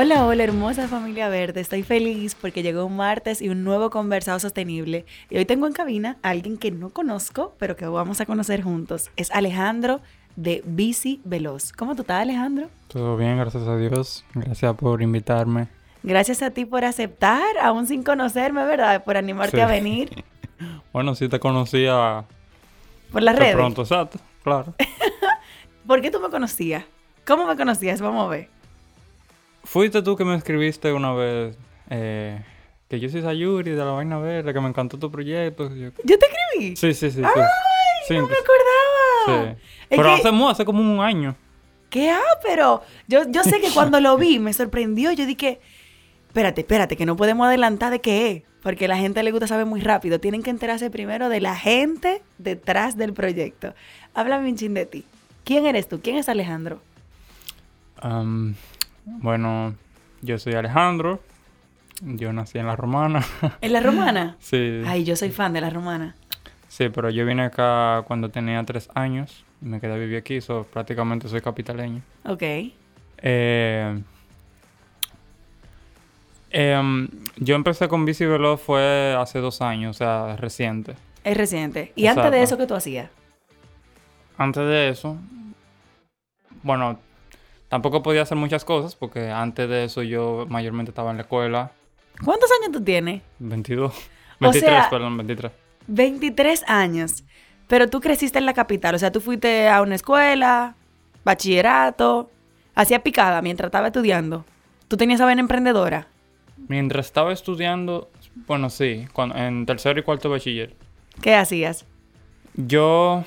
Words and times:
Hola, 0.00 0.26
hola, 0.26 0.44
hermosa 0.44 0.86
familia 0.86 1.28
verde. 1.28 1.60
Estoy 1.60 1.82
feliz 1.82 2.36
porque 2.36 2.62
llegó 2.62 2.84
un 2.84 2.94
martes 2.96 3.42
y 3.42 3.48
un 3.48 3.64
nuevo 3.64 3.90
conversado 3.90 4.38
sostenible. 4.38 5.04
Y 5.28 5.38
hoy 5.38 5.44
tengo 5.44 5.66
en 5.66 5.72
cabina 5.72 6.18
a 6.22 6.28
alguien 6.28 6.56
que 6.56 6.70
no 6.70 6.90
conozco, 6.90 7.56
pero 7.58 7.74
que 7.74 7.84
vamos 7.84 8.20
a 8.20 8.26
conocer 8.26 8.62
juntos. 8.62 9.10
Es 9.16 9.32
Alejandro 9.32 10.00
de 10.36 10.62
Bici 10.64 11.20
Veloz. 11.24 11.72
¿Cómo 11.72 11.96
tú 11.96 12.02
estás, 12.02 12.22
Alejandro? 12.22 12.68
Todo 12.86 13.16
bien, 13.16 13.38
gracias 13.38 13.64
a 13.66 13.76
Dios. 13.76 14.24
Gracias 14.34 14.72
por 14.76 15.02
invitarme. 15.02 15.66
Gracias 16.04 16.42
a 16.42 16.50
ti 16.52 16.64
por 16.64 16.84
aceptar, 16.84 17.58
aún 17.60 17.88
sin 17.88 18.04
conocerme, 18.04 18.64
¿verdad? 18.64 19.02
Por 19.02 19.16
animarte 19.16 19.56
Sí. 19.56 19.60
a 19.60 19.66
venir. 19.66 20.24
Bueno, 20.92 21.14
sí 21.14 21.28
te 21.28 21.38
conocía 21.38 22.24
Por 23.12 23.22
las 23.22 23.36
de 23.36 23.40
redes. 23.40 23.54
pronto, 23.54 23.82
exacto, 23.82 24.18
claro. 24.42 24.74
¿Por 25.86 26.00
qué 26.00 26.10
tú 26.10 26.18
me 26.18 26.30
conocías? 26.30 26.84
¿Cómo 27.24 27.46
me 27.46 27.54
conocías? 27.56 28.00
Vamos 28.00 28.26
a 28.26 28.28
ver. 28.28 28.57
Fuiste 29.64 30.02
tú 30.02 30.16
que 30.16 30.24
me 30.24 30.34
escribiste 30.34 30.92
una 30.92 31.12
vez 31.12 31.56
eh, 31.90 32.42
que 32.88 33.00
yo 33.00 33.08
soy 33.10 33.22
Sayuri 33.22 33.70
de 33.72 33.76
la 33.84 33.90
vaina 33.92 34.18
verde, 34.18 34.52
que 34.52 34.60
me 34.60 34.68
encantó 34.68 34.98
tu 34.98 35.10
proyecto. 35.10 35.68
yo- 35.74 35.90
¿Yo 36.04 36.18
te 36.18 36.26
escribí? 36.26 36.76
Sí, 36.76 36.94
sí, 36.94 37.10
sí. 37.10 37.22
¡Ay, 37.24 37.42
Sí, 38.06 38.14
no 38.16 38.26
me 38.26 38.32
acordaba! 38.34 39.54
sí. 39.56 39.62
Pero 39.90 40.02
que- 40.04 40.08
hace, 40.10 40.28
hace 40.50 40.64
como 40.64 40.80
un 40.80 41.00
año. 41.00 41.36
¿Qué? 41.90 42.10
Ah, 42.10 42.20
pero 42.42 42.82
yo, 43.06 43.22
yo 43.30 43.42
sé 43.44 43.60
que 43.60 43.70
cuando 43.70 44.00
lo 44.00 44.16
vi 44.18 44.38
me 44.38 44.52
sorprendió. 44.52 45.10
Yo 45.12 45.24
dije, 45.26 45.60
espérate, 46.28 46.60
espérate, 46.62 46.96
que 46.96 47.06
no 47.06 47.16
podemos 47.16 47.46
adelantar 47.46 47.90
de 47.90 48.00
qué 48.00 48.30
es. 48.30 48.42
Porque 48.62 48.88
la 48.88 48.96
gente 48.98 49.22
le 49.22 49.30
gusta 49.30 49.46
saber 49.46 49.66
muy 49.66 49.80
rápido. 49.80 50.18
Tienen 50.20 50.42
que 50.42 50.50
enterarse 50.50 50.90
primero 50.90 51.28
de 51.28 51.40
la 51.40 51.54
gente 51.56 52.22
detrás 52.38 52.96
del 52.96 53.12
proyecto. 53.14 53.72
Háblame 54.14 54.48
un 54.50 54.56
chin 54.56 54.74
de 54.74 54.84
ti. 54.84 55.04
¿Quién 55.44 55.64
eres 55.66 55.88
tú? 55.88 56.00
¿Quién 56.02 56.16
es 56.16 56.28
Alejandro? 56.28 56.80
Am, 58.00 58.54
bueno, 59.20 59.74
yo 60.22 60.38
soy 60.38 60.54
Alejandro. 60.54 61.20
Yo 62.00 62.32
nací 62.32 62.58
en 62.58 62.66
La 62.66 62.76
Romana. 62.76 63.24
¿En 63.60 63.72
la 63.72 63.80
romana? 63.80 64.36
sí. 64.38 64.82
Ay, 64.86 65.04
yo 65.04 65.16
soy 65.16 65.30
fan 65.30 65.52
de 65.52 65.60
la 65.60 65.70
romana. 65.70 66.14
Sí, 66.68 66.90
pero 66.90 67.10
yo 67.10 67.26
vine 67.26 67.44
acá 67.44 68.04
cuando 68.06 68.30
tenía 68.30 68.62
tres 68.64 68.88
años. 68.94 69.44
y 69.60 69.66
Me 69.66 69.80
quedé 69.80 69.94
a 69.94 69.96
vivir 69.96 70.18
aquí, 70.18 70.40
so, 70.40 70.64
prácticamente 70.64 71.28
soy 71.28 71.40
capitaleño. 71.40 72.02
Ok. 72.24 72.42
Eh, 73.20 74.02
em, 76.50 77.08
yo 77.36 77.56
empecé 77.56 77.88
con 77.88 78.04
bici 78.04 78.26
veloz 78.26 78.60
fue 78.60 79.16
hace 79.18 79.40
dos 79.40 79.60
años, 79.60 79.96
o 79.96 79.98
sea, 79.98 80.36
reciente. 80.36 80.94
Es 81.24 81.36
reciente. 81.36 81.92
¿Y 81.96 82.06
antes 82.06 82.30
de 82.30 82.42
eso 82.42 82.56
qué 82.56 82.66
tú 82.66 82.74
hacías? 82.74 83.10
Antes 84.36 84.62
de 84.68 84.90
eso, 84.90 85.16
bueno, 86.62 87.00
tampoco 87.68 88.02
podía 88.02 88.22
hacer 88.22 88.36
muchas 88.36 88.64
cosas 88.64 88.94
porque 88.94 89.30
antes 89.30 89.68
de 89.68 89.84
eso 89.84 90.02
yo 90.02 90.46
mayormente 90.48 90.90
estaba 90.90 91.10
en 91.10 91.16
la 91.18 91.22
escuela. 91.22 91.72
¿Cuántos 92.24 92.50
años 92.60 92.72
tú 92.72 92.82
tienes? 92.82 93.22
22. 93.38 93.92
O 93.92 93.96
23, 94.40 94.70
sea- 94.70 94.90
perdón, 94.90 95.16
23. 95.16 95.52
23 95.86 96.64
años. 96.68 97.24
Pero 97.66 97.88
tú 97.88 98.00
creciste 98.00 98.38
en 98.38 98.46
la 98.46 98.54
capital. 98.54 98.94
O 98.94 98.98
sea, 98.98 99.12
tú 99.12 99.20
fuiste 99.20 99.68
a 99.68 99.82
una 99.82 99.94
escuela, 99.94 100.74
bachillerato, 101.24 102.30
hacía 102.74 103.02
picada 103.02 103.42
mientras 103.42 103.68
estaba 103.68 103.88
estudiando. 103.88 104.44
¿Tú 104.88 104.96
tenías 104.96 105.20
esa 105.20 105.30
emprendedora? 105.32 106.08
Mientras 106.68 107.06
estaba 107.06 107.32
estudiando, 107.32 108.10
bueno, 108.46 108.70
sí, 108.70 109.06
cuando, 109.12 109.36
en 109.36 109.66
tercero 109.66 110.00
y 110.00 110.02
cuarto 110.02 110.30
bachiller. 110.30 110.74
¿Qué 111.20 111.34
hacías? 111.34 111.84
Yo 112.54 113.22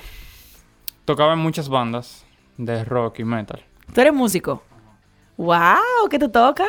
tocaba 1.04 1.32
en 1.34 1.38
muchas 1.38 1.68
bandas 1.68 2.24
de 2.58 2.84
rock 2.84 3.20
y 3.20 3.24
metal. 3.24 3.62
¿Tú 3.92 4.00
eres 4.00 4.12
músico? 4.12 4.62
¡Wow! 5.36 6.08
¿Qué 6.10 6.18
tú 6.18 6.28
tocas? 6.30 6.68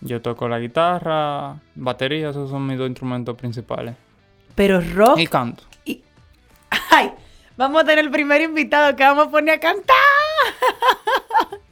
Yo 0.00 0.20
toco 0.20 0.48
la 0.48 0.58
guitarra, 0.58 1.56
batería, 1.74 2.30
esos 2.30 2.50
son 2.50 2.66
mis 2.66 2.78
dos 2.78 2.88
instrumentos 2.88 3.36
principales. 3.36 3.94
Pero 4.54 4.80
rock 4.80 5.18
Y 5.18 5.26
canto. 5.26 5.62
y... 5.84 6.02
¡Ay! 6.90 7.10
Vamos 7.56 7.82
a 7.82 7.84
tener 7.84 8.04
el 8.04 8.10
primer 8.10 8.40
invitado 8.42 8.94
que 8.96 9.02
vamos 9.04 9.28
a 9.28 9.30
poner 9.30 9.54
a 9.54 9.60
cantar. 9.60 9.96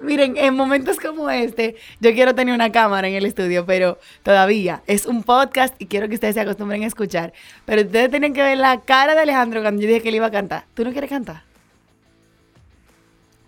Miren, 0.00 0.36
en 0.36 0.54
momentos 0.54 0.98
como 0.98 1.28
este, 1.30 1.74
yo 2.00 2.12
quiero 2.12 2.34
tener 2.34 2.54
una 2.54 2.70
cámara 2.70 3.08
en 3.08 3.14
el 3.14 3.26
estudio, 3.26 3.66
pero 3.66 3.98
todavía 4.22 4.82
es 4.86 5.06
un 5.06 5.22
podcast 5.24 5.74
y 5.80 5.86
quiero 5.86 6.08
que 6.08 6.14
ustedes 6.14 6.34
se 6.34 6.40
acostumbren 6.40 6.82
a 6.84 6.86
escuchar. 6.86 7.32
Pero 7.64 7.82
ustedes 7.82 8.10
tienen 8.10 8.32
que 8.34 8.42
ver 8.42 8.58
la 8.58 8.80
cara 8.82 9.14
de 9.14 9.22
Alejandro 9.22 9.62
cuando 9.62 9.82
yo 9.82 9.88
dije 9.88 10.02
que 10.02 10.10
él 10.10 10.16
iba 10.16 10.26
a 10.26 10.30
cantar. 10.30 10.64
¿Tú 10.74 10.84
no 10.84 10.92
quieres 10.92 11.10
cantar? 11.10 11.42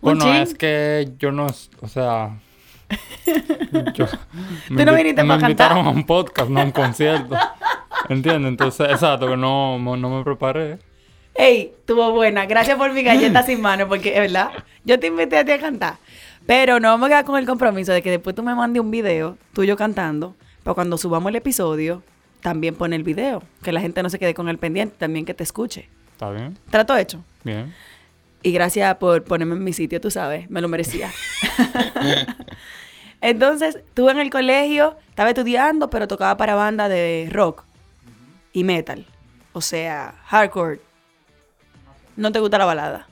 ¿Un 0.01 0.19
Bueno, 0.19 0.33
es 0.35 0.55
que 0.55 1.09
yo 1.19 1.33
no, 1.33 1.47
o 1.81 1.89
sea... 1.89 2.39
yo- 3.95 4.07
Tú 4.69 4.85
no 4.85 4.95
viniste 4.95 5.23
me 5.25 5.35
invitaron 5.35 5.87
a 5.87 5.91
un 5.91 6.05
podcast, 6.05 6.49
no 6.51 6.61
a 6.61 6.65
un 6.65 6.71
concierto. 6.73 7.37
¿Entiendes? 8.09 8.49
Entonces, 8.49 8.89
exacto, 8.91 9.29
que 9.29 9.37
no, 9.37 9.79
no 9.79 10.11
me 10.19 10.25
preparé. 10.25 10.79
Ey, 11.35 11.73
estuvo 11.79 12.11
buena. 12.13 12.47
Gracias 12.47 12.77
por 12.79 12.93
mi 12.93 13.03
galleta 13.03 13.43
sin 13.43 13.61
mano, 13.61 13.87
porque 13.87 14.11
es 14.15 14.21
verdad. 14.21 14.51
Yo 14.85 14.99
te 14.99 15.09
invité 15.09 15.39
a 15.39 15.45
ti 15.45 15.53
a 15.53 15.61
cantar. 15.61 15.97
Pero 16.47 16.81
no 16.81 16.89
vamos 16.89 17.07
a 17.07 17.09
quedar 17.11 17.25
con 17.25 17.39
el 17.39 17.47
compromiso 17.47 17.93
de 17.93 18.01
que 18.03 18.11
después 18.11 18.35
tú 18.35 18.43
me 18.43 18.55
mandes 18.55 18.81
un 18.81 18.91
video 18.91 19.37
tuyo 19.53 19.77
cantando. 19.77 20.35
Para 20.63 20.75
cuando 20.75 20.97
subamos 20.97 21.29
el 21.31 21.37
episodio, 21.37 22.03
también 22.41 22.75
pone 22.75 22.97
el 22.97 23.03
video. 23.03 23.43
Que 23.63 23.73
la 23.73 23.81
gente 23.81 24.03
no 24.03 24.09
se 24.11 24.19
quede 24.19 24.33
con 24.35 24.49
el 24.49 24.59
pendiente, 24.59 24.97
también 24.99 25.25
que 25.27 25.35
te 25.35 25.45
escuche. 25.45 25.89
¿Está 26.13 26.31
bien? 26.31 26.57
Trato 26.71 26.97
hecho. 26.97 27.23
Bien. 27.45 27.73
Y 28.43 28.53
gracias 28.53 28.97
por 28.97 29.25
ponerme 29.25 29.55
en 29.57 29.65
mi 29.65 29.73
sitio, 29.73 30.01
tú 30.01 30.11
sabes, 30.11 30.49
me 30.51 30.61
lo 30.61 30.69
merecía. 30.69 31.11
Entonces, 33.21 33.79
tú 33.95 34.09
en 34.11 34.19
el 34.19 34.31
colegio 34.31 34.97
estaba 35.11 35.31
estudiando, 35.31 35.91
pero 35.91 36.07
tocaba 36.07 36.37
para 36.37 36.55
banda 36.55 36.89
de 36.89 37.29
rock 37.33 37.65
y 38.53 38.63
metal. 38.65 39.07
O 39.53 39.61
sea, 39.61 40.15
hardcore. 40.27 40.81
¿No 42.17 42.31
te 42.31 42.39
gusta 42.39 42.59
la 42.59 42.65
balada? 42.65 43.09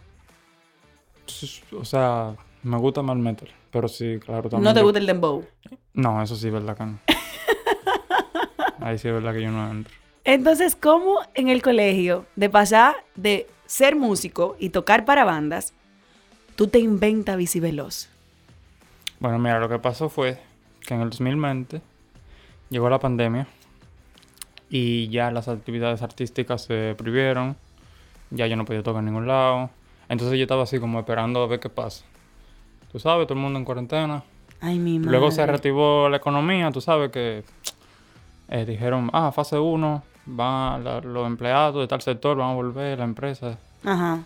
O 1.76 1.84
sea, 1.84 2.34
me 2.62 2.76
gusta 2.78 3.02
más 3.02 3.16
el 3.16 3.22
metal. 3.22 3.48
Pero 3.72 3.88
sí, 3.88 4.18
claro, 4.24 4.48
también. 4.48 4.62
¿No 4.64 4.72
te 4.74 4.80
yo- 4.80 4.84
gusta 4.84 4.98
el 5.00 5.06
dembow? 5.06 5.44
No, 5.92 6.22
eso 6.22 6.36
sí 6.36 6.50
verdad 6.50 6.76
que 6.76 6.84
no. 6.84 6.98
Ahí 8.80 8.98
sí 8.98 9.08
es 9.08 9.14
verdad 9.14 9.32
que 9.34 9.42
yo 9.42 9.50
no 9.50 9.70
entro. 9.70 9.92
Entonces, 10.22 10.76
¿cómo 10.76 11.18
en 11.34 11.48
el 11.48 11.62
colegio, 11.62 12.26
de 12.36 12.48
pasar 12.48 12.94
de 13.16 13.48
ser 13.66 13.96
músico 13.96 14.56
y 14.58 14.70
tocar 14.70 15.04
para 15.04 15.24
bandas, 15.24 15.72
tú 16.54 16.68
te 16.68 16.78
inventas 16.78 17.36
bici 17.36 17.60
veloz? 17.60 18.08
Bueno, 19.18 19.38
mira, 19.38 19.58
lo 19.58 19.68
que 19.68 19.78
pasó 19.78 20.08
fue 20.08 20.38
que 20.86 20.94
en 20.94 21.00
el 21.00 21.10
2020 21.10 21.80
llegó 22.70 22.90
la 22.90 22.98
pandemia 22.98 23.46
y 24.68 25.08
ya 25.08 25.30
las 25.30 25.48
actividades 25.48 26.02
artísticas 26.02 26.62
se 26.64 26.94
prohibieron, 26.96 27.56
ya 28.30 28.46
yo 28.46 28.56
no 28.56 28.64
podía 28.64 28.82
tocar 28.82 29.00
en 29.00 29.06
ningún 29.06 29.26
lado. 29.26 29.70
Entonces 30.08 30.38
yo 30.38 30.42
estaba 30.42 30.64
así 30.64 30.78
como 30.78 30.98
esperando 30.98 31.42
a 31.42 31.46
ver 31.46 31.60
qué 31.60 31.68
pasa. 31.68 32.04
Tú 32.92 32.98
sabes, 32.98 33.26
todo 33.26 33.34
el 33.34 33.42
mundo 33.42 33.58
en 33.58 33.64
cuarentena. 33.64 34.24
Ay, 34.60 34.78
mi 34.78 34.98
madre. 34.98 35.10
Luego 35.10 35.30
se 35.30 35.44
reactivó 35.44 36.08
la 36.08 36.16
economía, 36.16 36.70
tú 36.70 36.80
sabes 36.80 37.10
que 37.10 37.44
eh, 38.48 38.64
dijeron, 38.64 39.10
ah, 39.12 39.32
fase 39.32 39.58
1, 39.58 40.02
van 40.26 40.84
la- 40.84 41.00
los 41.00 41.26
empleados 41.26 41.80
de 41.80 41.86
tal 41.88 42.02
sector 42.02 42.36
van 42.36 42.50
a 42.50 42.54
volver, 42.54 42.98
la 42.98 43.04
empresa. 43.04 43.56
Ajá. 43.84 44.20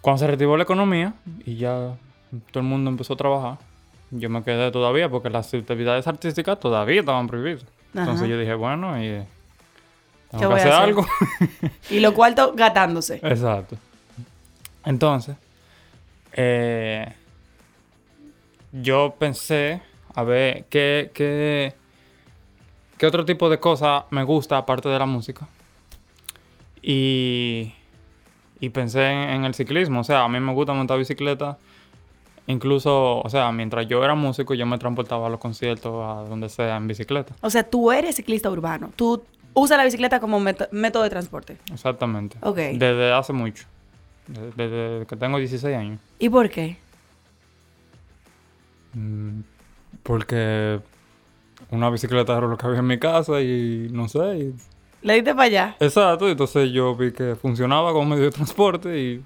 Cuando 0.00 0.18
se 0.18 0.26
reactivó 0.26 0.56
la 0.56 0.62
economía 0.64 1.14
y 1.44 1.56
ya 1.56 1.94
todo 2.50 2.60
el 2.60 2.66
mundo 2.66 2.90
empezó 2.90 3.14
a 3.14 3.16
trabajar, 3.16 3.58
yo 4.10 4.28
me 4.30 4.42
quedé 4.42 4.70
todavía 4.70 5.08
porque 5.08 5.30
las 5.30 5.52
actividades 5.54 6.06
artísticas 6.06 6.58
todavía 6.60 7.00
estaban 7.00 7.26
prohibidas. 7.26 7.64
Entonces 7.94 8.28
yo 8.28 8.38
dije, 8.38 8.54
bueno, 8.54 8.98
y 9.02 9.08
¿Qué 10.30 10.38
Tengo 10.40 10.40
que 10.40 10.46
voy 10.46 10.54
a 10.54 10.56
hacer 10.56 10.72
hacer? 10.72 10.84
algo. 10.84 11.06
Y 11.90 12.00
lo 12.00 12.12
cuarto 12.12 12.52
gatándose. 12.56 13.20
Exacto. 13.22 13.76
Entonces, 14.84 15.36
eh, 16.32 17.12
yo 18.72 19.14
pensé, 19.18 19.80
a 20.14 20.22
ver, 20.24 20.64
¿qué, 20.68 21.10
qué, 21.14 21.74
qué 22.98 23.06
otro 23.06 23.24
tipo 23.24 23.48
de 23.50 23.58
cosas 23.60 24.04
me 24.10 24.22
gusta 24.24 24.58
aparte 24.58 24.88
de 24.88 24.98
la 24.98 25.06
música? 25.06 25.46
Y, 26.82 27.72
y 28.60 28.68
pensé 28.70 29.10
en, 29.10 29.30
en 29.30 29.44
el 29.44 29.54
ciclismo. 29.54 30.00
O 30.00 30.04
sea, 30.04 30.24
a 30.24 30.28
mí 30.28 30.38
me 30.40 30.52
gusta 30.52 30.72
montar 30.72 30.98
bicicleta. 30.98 31.58
Incluso, 32.46 33.20
o 33.20 33.28
sea, 33.30 33.50
mientras 33.52 33.86
yo 33.88 34.04
era 34.04 34.14
músico, 34.14 34.52
yo 34.52 34.66
me 34.66 34.76
transportaba 34.76 35.28
a 35.28 35.30
los 35.30 35.40
conciertos, 35.40 35.92
a 36.04 36.28
donde 36.28 36.50
sea, 36.50 36.76
en 36.76 36.86
bicicleta. 36.86 37.34
O 37.40 37.48
sea, 37.48 37.62
tú 37.62 37.90
eres 37.90 38.16
ciclista 38.16 38.50
urbano. 38.50 38.90
Tú 38.96 39.22
usas 39.54 39.78
la 39.78 39.84
bicicleta 39.84 40.20
como 40.20 40.40
método 40.40 41.02
de 41.04 41.10
transporte. 41.10 41.56
Exactamente. 41.72 42.36
Ok. 42.42 42.56
Desde 42.56 43.12
hace 43.12 43.32
mucho. 43.32 43.64
Desde, 44.26 44.50
desde 44.56 45.06
que 45.06 45.16
tengo 45.16 45.38
16 45.38 45.74
años. 45.76 46.00
¿Y 46.18 46.28
por 46.28 46.50
qué? 46.50 46.76
Mm, 48.92 49.40
Porque 50.02 50.80
una 51.70 51.90
bicicleta 51.90 52.36
era 52.36 52.46
lo 52.46 52.56
que 52.56 52.66
había 52.66 52.80
en 52.80 52.86
mi 52.86 52.98
casa 52.98 53.40
y 53.40 53.88
no 53.90 54.08
sé. 54.08 54.36
y- 54.38 54.54
Le 55.02 55.14
diste 55.14 55.32
para 55.34 55.44
allá. 55.44 55.76
Exacto, 55.80 56.28
entonces 56.28 56.70
yo 56.72 56.94
vi 56.94 57.12
que 57.12 57.34
funcionaba 57.36 57.92
como 57.92 58.10
medio 58.10 58.24
de 58.24 58.30
transporte 58.30 58.98
y... 59.00 59.22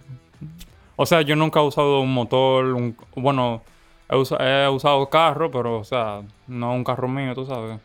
O 0.97 1.07
sea, 1.07 1.23
yo 1.23 1.37
nunca 1.37 1.61
he 1.61 1.63
usado 1.63 2.01
un 2.01 2.13
motor, 2.13 2.65
un, 2.75 2.97
bueno, 3.15 3.63
he, 4.11 4.17
usa- 4.17 4.65
he 4.65 4.69
usado 4.69 5.09
carro, 5.09 5.49
pero, 5.51 5.79
o 5.79 5.85
sea, 5.85 6.23
no 6.49 6.75
un 6.75 6.83
carro 6.83 7.07
mío, 7.07 7.35
tú 7.35 7.47
sabes. 7.47 7.79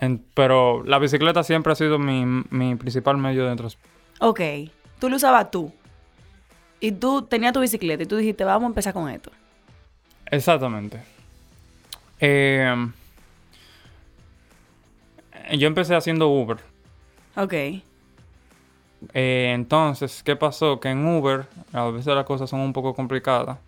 En- 0.00 0.22
pero 0.34 0.82
la 0.84 0.98
bicicleta 0.98 1.42
siempre 1.42 1.72
ha 1.72 1.76
sido 1.76 1.98
mi, 1.98 2.24
mi 2.50 2.74
principal 2.74 3.16
medio 3.16 3.46
de 3.46 3.56
transporte. 3.56 3.88
Ok. 4.20 4.40
Tú 4.98 5.08
lo 5.08 5.16
usabas 5.16 5.50
tú. 5.50 5.72
Y 6.80 6.92
tú 6.92 7.22
tenías 7.22 7.54
tu 7.54 7.60
bicicleta 7.60 8.02
y 8.02 8.06
tú 8.06 8.16
dijiste, 8.16 8.44
vamos 8.44 8.64
a 8.64 8.66
empezar 8.68 8.92
con 8.92 9.08
esto. 9.08 9.30
Exactamente. 10.30 11.00
Eh, 12.20 12.74
yo 15.52 15.66
empecé 15.66 15.94
haciendo 15.94 16.28
Uber. 16.28 16.58
Ok. 17.36 17.52
Eh, 19.12 19.52
entonces, 19.54 20.22
¿qué 20.22 20.36
pasó? 20.36 20.80
Que 20.80 20.90
en 20.90 21.06
Uber 21.06 21.46
a 21.72 21.84
veces 21.86 22.14
las 22.14 22.24
cosas 22.24 22.50
son 22.50 22.60
un 22.60 22.72
poco 22.72 22.94
complicadas 22.94 23.58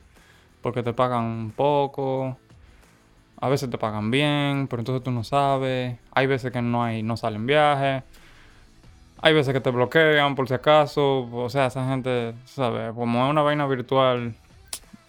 porque 0.62 0.82
te 0.82 0.92
pagan 0.92 1.24
un 1.24 1.50
poco, 1.52 2.36
a 3.40 3.48
veces 3.48 3.70
te 3.70 3.78
pagan 3.78 4.10
bien, 4.10 4.66
pero 4.68 4.80
entonces 4.80 5.02
tú 5.02 5.10
no 5.10 5.24
sabes. 5.24 5.96
Hay 6.12 6.26
veces 6.26 6.52
que 6.52 6.62
no 6.62 6.82
hay, 6.82 7.02
no 7.02 7.16
salen 7.16 7.46
viajes. 7.46 8.02
Hay 9.20 9.34
veces 9.34 9.52
que 9.52 9.60
te 9.60 9.70
bloquean 9.70 10.34
por 10.34 10.48
si 10.48 10.54
acaso. 10.54 11.28
O 11.32 11.48
sea, 11.50 11.66
esa 11.66 11.88
gente, 11.88 12.34
¿sabes? 12.44 12.92
Como 12.94 13.24
es 13.24 13.30
una 13.30 13.42
vaina 13.42 13.66
virtual, 13.66 14.34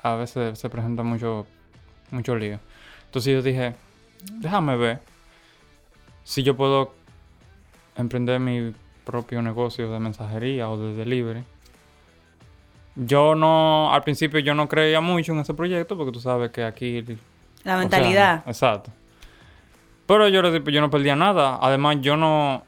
a 0.03 0.15
veces 0.15 0.57
se 0.59 0.69
presenta 0.69 1.03
mucho, 1.03 1.45
mucho 2.11 2.35
lío. 2.35 2.59
Entonces 3.05 3.33
yo 3.33 3.41
dije, 3.41 3.75
déjame 4.39 4.75
ver 4.77 5.08
si 6.29 6.43
yo 6.43 6.55
puedo 6.55 6.93
emprender 7.95 8.39
mi 8.39 8.71
propio 9.03 9.41
negocio 9.41 9.91
de 9.91 9.99
mensajería 9.99 10.69
o 10.69 10.77
de 10.77 10.93
delivery. 10.93 11.43
Yo 12.95 13.33
no, 13.33 13.91
al 13.91 14.03
principio 14.03 14.39
yo 14.39 14.53
no 14.53 14.69
creía 14.69 15.01
mucho 15.01 15.31
en 15.31 15.39
ese 15.39 15.55
proyecto 15.55 15.97
porque 15.97 16.11
tú 16.11 16.19
sabes 16.19 16.51
que 16.51 16.63
aquí... 16.63 17.01
La 17.63 17.71
sea, 17.71 17.77
mentalidad. 17.77 18.43
exacto. 18.45 18.91
Pero 20.05 20.27
yo, 20.27 20.43
yo 20.55 20.81
no 20.81 20.91
perdía 20.91 21.15
nada. 21.15 21.57
Además, 21.63 21.97
yo 22.01 22.15
no, 22.15 22.61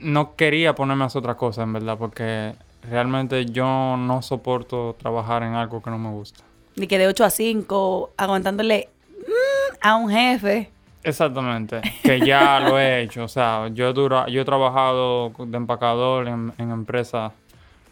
no 0.00 0.36
quería 0.36 0.74
ponerme 0.74 1.04
a 1.04 1.06
hacer 1.06 1.20
otra 1.20 1.38
cosa, 1.38 1.62
en 1.62 1.72
verdad, 1.72 1.96
porque 1.96 2.56
realmente 2.82 3.46
yo 3.46 3.96
no 3.96 4.20
soporto 4.20 4.96
trabajar 4.98 5.44
en 5.44 5.54
algo 5.54 5.82
que 5.82 5.88
no 5.88 5.96
me 5.96 6.10
gusta. 6.10 6.44
De 6.76 6.86
que 6.86 6.98
de 6.98 7.06
8 7.06 7.24
a 7.24 7.30
5, 7.30 8.12
aguantándole 8.18 8.90
mm, 9.16 9.76
a 9.80 9.96
un 9.96 10.10
jefe. 10.10 10.72
Exactamente, 11.02 11.80
que 12.02 12.20
ya 12.20 12.60
lo 12.68 12.78
he 12.78 13.02
hecho. 13.02 13.24
O 13.24 13.28
sea, 13.28 13.68
yo 13.68 13.88
he, 13.88 13.92
dura, 13.92 14.26
yo 14.28 14.40
he 14.42 14.44
trabajado 14.44 15.30
de 15.38 15.56
empacador 15.56 16.26
en, 16.28 16.52
en 16.58 16.70
empresas, 16.70 17.32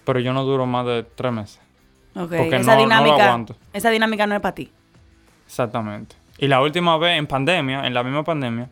pero 0.05 0.19
yo 0.21 0.33
no 0.33 0.45
duro 0.45 0.67
más 0.67 0.85
de 0.87 1.03
tres 1.05 1.33
meses. 1.33 1.61
Ok. 2.15 2.33
Porque 2.37 2.57
esa 2.57 2.59
no- 2.59 2.65
no 2.65 2.77
lo 2.77 2.83
dinámica. 2.83 3.25
aguanto. 3.27 3.57
esa 3.73 3.91
dinámica 3.91 4.27
no 4.27 4.35
es 4.35 4.41
para 4.41 4.55
ti. 4.55 4.71
Exactamente. 5.47 6.17
Y 6.39 6.49
la 6.49 6.61
última 6.61 6.97
vez, 6.99 7.19
en 7.19 7.27
pandemia, 7.27 7.87
en 7.87 7.95
la 7.95 8.03
misma 8.03 8.25
pandemia, 8.25 8.69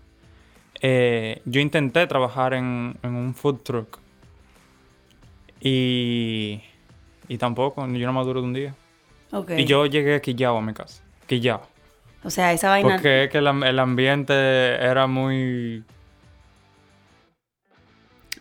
eh, 0.81 1.41
yo 1.45 1.61
intenté 1.61 2.07
trabajar 2.07 2.55
en, 2.55 2.97
en 3.03 3.15
un 3.15 3.35
food 3.35 3.61
truck. 3.63 3.99
Y, 5.61 6.61
y 7.29 7.39
tampoco, 7.39 7.87
yo 7.87 8.07
no 8.07 8.13
me 8.13 8.25
duró 8.25 8.41
de 8.41 8.47
un 8.47 8.53
día. 8.53 8.75
Ok. 9.33 9.53
Y 9.57 9.65
yo 9.65 9.87
llegué 9.87 10.21
quillado 10.21 10.59
a 10.59 10.61
mi 10.61 10.75
casa. 10.75 11.03
Quillado. 11.27 11.63
O 12.25 12.31
sea, 12.31 12.53
esa 12.53 12.71
vaina. 12.71 12.89
Porque 12.89 13.25
es 13.25 13.31
que 13.31 13.39
el, 13.39 13.47
am- 13.47 13.65
el 13.65 13.79
ambiente 13.79 14.33
era 14.35 15.07
muy... 15.07 15.85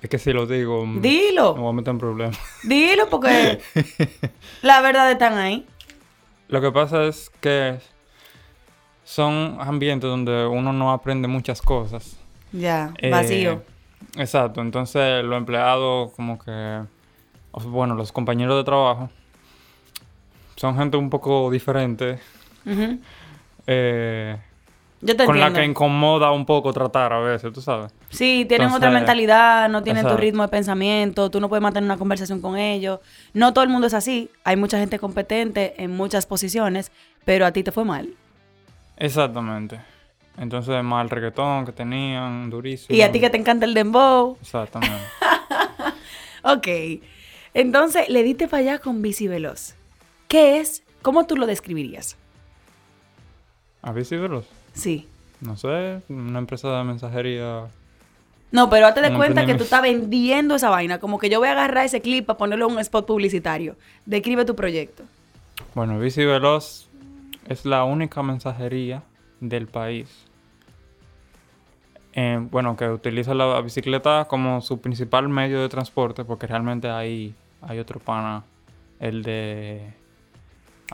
Es 0.02 0.10
que 0.10 0.18
si 0.18 0.34
lo 0.34 0.46
digo, 0.46 0.86
mm, 0.86 0.96
me 0.96 1.02
Dilo. 1.02 1.54
voy 1.56 1.70
a 1.70 1.74
meter 1.74 1.92
en 1.92 1.98
problemas. 2.00 2.40
Dilo 2.64 3.10
porque 3.10 3.60
la 4.62 4.82
verdad 4.82 5.10
están 5.12 5.38
ahí. 5.38 5.66
Lo 6.50 6.62
que 6.62 6.72
pasa 6.72 7.06
es 7.06 7.30
que 7.42 7.80
son 9.04 9.58
ambientes 9.60 10.10
donde 10.10 10.46
uno 10.46 10.74
no 10.74 10.92
aprende 10.92 11.28
muchas 11.28 11.62
cosas. 11.62 12.18
Ya, 12.52 12.94
Eh, 12.98 13.10
vacío. 13.10 13.64
Exacto, 14.18 14.62
entonces 14.62 15.24
los 15.24 15.38
empleados 15.38 16.12
como 16.14 16.38
que, 16.38 16.82
bueno, 17.66 17.96
los 17.96 18.12
compañeros 18.12 18.58
de 18.58 18.64
trabajo 18.64 19.10
son 20.56 20.78
gente 20.78 20.98
un 20.98 21.10
poco 21.10 21.50
diferente, 21.50 22.20
Ujú. 22.66 23.00
Eh, 23.68 24.38
Yo 25.02 25.16
te 25.16 25.26
con 25.26 25.40
la 25.40 25.52
que 25.52 25.64
incomoda 25.64 26.32
un 26.32 26.46
poco 26.46 26.74
tratar 26.74 27.14
a 27.14 27.20
veces, 27.20 27.52
tú 27.54 27.62
sabes. 27.62 27.92
Sí, 28.10 28.46
tienen 28.48 28.72
otra 28.72 28.90
mentalidad, 28.90 29.70
no 29.70 29.84
tienen 29.84 30.08
tu 30.08 30.18
ritmo 30.18 30.44
de 30.44 30.50
pensamiento, 30.50 31.30
tú 31.30 31.40
no 31.40 31.50
puedes 31.50 31.62
mantener 31.62 31.88
una 31.88 31.98
conversación 31.98 32.42
con 32.42 32.58
ellos. 32.58 33.00
No 33.34 33.54
todo 33.54 33.64
el 33.64 33.70
mundo 33.70 33.88
es 33.88 33.94
así. 33.94 34.30
Hay 34.44 34.56
mucha 34.56 34.78
gente 34.78 35.00
competente 35.00 35.74
en 35.82 35.92
muchas 35.92 36.26
posiciones, 36.26 36.92
pero 37.26 37.46
a 37.46 37.52
ti 37.52 37.64
te 37.64 37.72
fue 37.72 37.86
mal. 37.86 38.14
Exactamente. 38.98 39.80
Entonces, 40.38 40.84
más 40.84 41.04
el 41.04 41.10
reggaetón 41.10 41.66
que 41.66 41.72
tenían, 41.72 42.50
durísimo. 42.50 42.98
Y 42.98 43.02
a 43.02 43.12
ti 43.12 43.20
que 43.20 43.30
te 43.30 43.38
encanta 43.38 43.66
el 43.66 43.74
dembow. 43.74 44.38
Exactamente. 44.42 44.96
Ok. 46.44 46.68
Entonces, 47.54 48.10
le 48.10 48.22
diste 48.22 48.48
para 48.48 48.62
allá 48.62 48.80
con 48.80 49.02
bici 49.02 49.28
veloz. 49.28 49.76
¿Qué 50.28 50.60
es? 50.60 50.84
¿Cómo 51.02 51.26
tú 51.26 51.38
lo 51.38 51.46
describirías? 51.46 52.18
¿A 53.84 53.92
Bici 53.92 54.16
Veloz? 54.18 54.48
Sí. 54.74 55.08
No 55.42 55.58
sé, 55.58 56.02
una 56.10 56.40
empresa 56.40 56.76
de 56.78 56.84
mensajería. 56.86 57.68
No, 58.52 58.70
pero 58.70 58.88
hazte 58.88 59.02
de 59.02 59.10
No 59.10 59.18
cuenta 59.18 59.46
que 59.46 59.56
tú 59.56 59.64
estás 59.64 59.82
vendiendo 59.82 60.56
esa 60.56 60.70
vaina. 60.70 61.00
Como 61.00 61.20
que 61.20 61.30
yo 61.30 61.40
voy 61.40 61.50
a 61.50 61.52
agarrar 61.52 61.86
ese 61.86 62.02
clip 62.02 62.26
para 62.26 62.38
ponerlo 62.38 62.68
en 62.68 62.74
un 62.74 62.80
spot 62.80 63.06
publicitario. 63.06 63.76
Describe 64.06 64.46
tu 64.46 64.56
proyecto. 64.56 65.04
Bueno, 65.76 66.00
Bici 66.00 66.24
Veloz 66.26 66.88
es 67.48 67.66
la 67.66 67.84
única 67.84 68.24
mensajería 68.24 69.04
del 69.42 69.68
país. 69.68 70.08
eh, 72.14 72.40
bueno, 72.52 72.78
que 72.78 72.88
utiliza 72.90 73.34
la 73.34 73.60
bicicleta 73.62 74.26
como 74.30 74.62
su 74.62 74.80
principal 74.80 75.30
medio 75.30 75.62
de 75.62 75.70
transporte, 75.70 76.24
porque 76.24 76.46
realmente 76.48 76.90
hay, 76.90 77.34
hay 77.62 77.80
otro 77.80 78.00
pana, 78.00 78.44
el 79.00 79.24
de... 79.24 79.94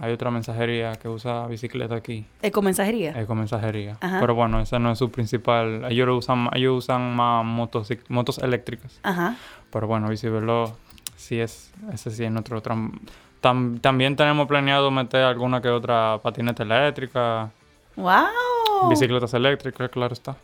Hay 0.01 0.13
otra 0.13 0.32
mensajería 0.32 0.94
que 0.94 1.10
usa 1.10 1.46
bicicleta 1.48 1.96
aquí, 1.96 2.25
Ecomensajería. 2.41 3.20
ecomensajería. 3.20 3.98
Ajá. 4.00 4.20
Pero 4.22 4.34
bueno, 4.34 4.62
esa 4.62 4.79
no 4.79 4.91
es 4.91 4.98
su 4.98 5.12
principal. 5.12 5.86
Ellos 5.89 6.08
lo 6.08 6.15
usan, 6.18 6.50
ellos 6.53 6.77
usan 6.86 7.15
más 7.15 7.44
motos, 7.44 7.89
motos 8.08 8.38
eléctricas. 8.38 9.00
Ajá. 9.03 9.36
Pero 9.72 9.88
bueno, 9.88 10.08
Bicivelo 10.08 10.77
sí 11.18 11.39
es, 11.41 11.72
ese 11.94 12.12
sí 12.12 12.24
es 12.24 12.32
nuestro 12.32 12.63
tram- 12.63 12.98
tam- 13.41 13.82
también 13.82 14.15
tenemos 14.15 14.48
planeado 14.48 14.89
meter 14.89 15.22
alguna 15.24 15.62
que 15.62 15.68
otra 15.70 16.20
patineta 16.24 16.63
eléctrica, 16.63 17.51
¡Wow! 17.98 18.89
bicicletas 18.89 19.34
eléctricas, 19.34 19.89
claro 19.89 20.13
está. 20.13 20.38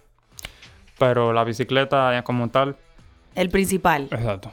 Pero 1.00 1.32
la 1.34 1.44
bicicleta 1.46 2.22
como 2.24 2.50
tal, 2.50 2.76
El 3.36 3.50
principal. 3.50 4.10
exacto. 4.12 4.52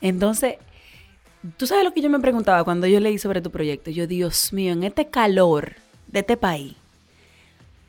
Entonces, 0.00 0.56
tú 1.56 1.66
sabes 1.66 1.84
lo 1.84 1.92
que 1.92 2.00
yo 2.00 2.10
me 2.10 2.20
preguntaba 2.20 2.64
cuando 2.64 2.86
yo 2.86 3.00
leí 3.00 3.18
sobre 3.18 3.40
tu 3.40 3.50
proyecto. 3.50 3.90
Yo, 3.90 4.06
Dios 4.06 4.52
mío, 4.52 4.72
en 4.72 4.84
este 4.84 5.08
calor 5.08 5.74
de 6.08 6.20
este 6.20 6.36
país, 6.36 6.74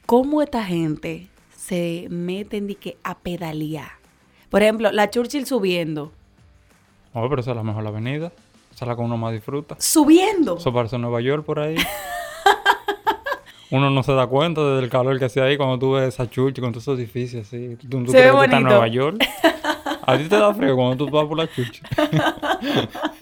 ¿cómo 0.05 0.41
esta 0.41 0.63
gente 0.63 1.27
se 1.55 2.07
meten 2.09 2.67
de 2.67 2.75
que 2.75 2.97
a 3.03 3.17
pedalear? 3.17 3.91
Por 4.49 4.61
ejemplo, 4.61 4.91
la 4.91 5.09
Churchill 5.09 5.45
subiendo. 5.45 6.11
Oh, 7.13 7.27
pero 7.29 7.41
esa 7.41 7.51
es 7.51 7.57
la 7.57 7.63
mejor 7.63 7.85
avenida. 7.87 8.31
Esa 8.73 8.85
es 8.85 8.87
la 8.87 8.95
que 8.95 9.01
uno 9.01 9.17
más 9.17 9.33
disfruta. 9.33 9.75
¡Subiendo! 9.79 10.57
Eso 10.57 10.73
parece 10.73 10.97
Nueva 10.97 11.21
York 11.21 11.45
por 11.45 11.59
ahí. 11.59 11.75
Uno 13.69 13.89
no 13.89 14.03
se 14.03 14.11
da 14.11 14.27
cuenta 14.27 14.61
del 14.75 14.89
calor 14.89 15.17
que 15.17 15.25
hace 15.25 15.41
ahí 15.41 15.55
cuando 15.55 15.79
tú 15.79 15.93
ves 15.93 16.13
esa 16.13 16.29
church 16.29 16.59
con 16.59 16.73
todos 16.73 16.83
esos 16.83 16.99
edificios 16.99 17.47
así. 17.47 17.77
Tú, 17.77 18.03
tú 18.03 18.11
Se 18.11 18.17
ve 18.17 18.23
crees 18.29 18.33
que 18.33 18.43
estás 18.43 18.43
en 18.43 18.49
bonito. 18.51 18.69
Nueva 18.69 18.87
York. 18.87 19.23
A 20.05 20.17
ti 20.17 20.23
te 20.25 20.35
da 20.35 20.53
frío 20.53 20.75
cuando 20.75 21.05
tú 21.05 21.09
vas 21.09 21.25
por 21.25 21.37
la 21.37 21.47
chucha. 21.47 21.83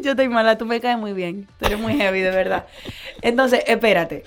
Yo 0.00 0.12
estoy 0.12 0.28
mala, 0.28 0.56
tú 0.56 0.64
me 0.66 0.80
caes 0.80 0.98
muy 0.98 1.12
bien. 1.12 1.48
Tú 1.58 1.66
eres 1.66 1.78
muy 1.78 1.94
heavy, 1.94 2.20
de 2.20 2.30
verdad. 2.30 2.66
Entonces, 3.20 3.62
espérate. 3.66 4.24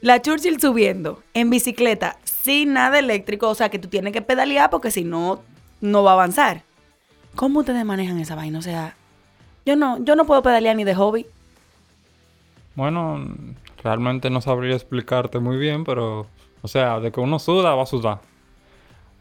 La 0.00 0.20
Churchill 0.22 0.60
subiendo 0.60 1.22
en 1.34 1.50
bicicleta 1.50 2.16
sin 2.24 2.72
nada 2.72 2.98
eléctrico, 2.98 3.48
o 3.48 3.54
sea 3.54 3.68
que 3.68 3.78
tú 3.78 3.88
tienes 3.88 4.12
que 4.12 4.22
pedalear 4.22 4.70
porque 4.70 4.90
si 4.90 5.04
no, 5.04 5.42
no 5.80 6.02
va 6.02 6.12
a 6.12 6.14
avanzar. 6.14 6.62
¿Cómo 7.36 7.60
ustedes 7.60 7.84
manejan 7.84 8.18
esa 8.18 8.34
vaina? 8.34 8.58
O 8.58 8.62
sea, 8.62 8.96
yo 9.66 9.76
no, 9.76 10.02
yo 10.02 10.16
no 10.16 10.24
puedo 10.24 10.42
pedalear 10.42 10.74
ni 10.74 10.84
de 10.84 10.94
hobby. 10.94 11.26
Bueno, 12.74 13.22
realmente 13.82 14.30
no 14.30 14.40
sabría 14.40 14.74
explicarte 14.74 15.38
muy 15.38 15.58
bien, 15.58 15.84
pero, 15.84 16.26
o 16.62 16.68
sea, 16.68 16.98
de 17.00 17.12
que 17.12 17.20
uno 17.20 17.38
suda, 17.38 17.74
va 17.74 17.82
a 17.82 17.86
sudar. 17.86 18.20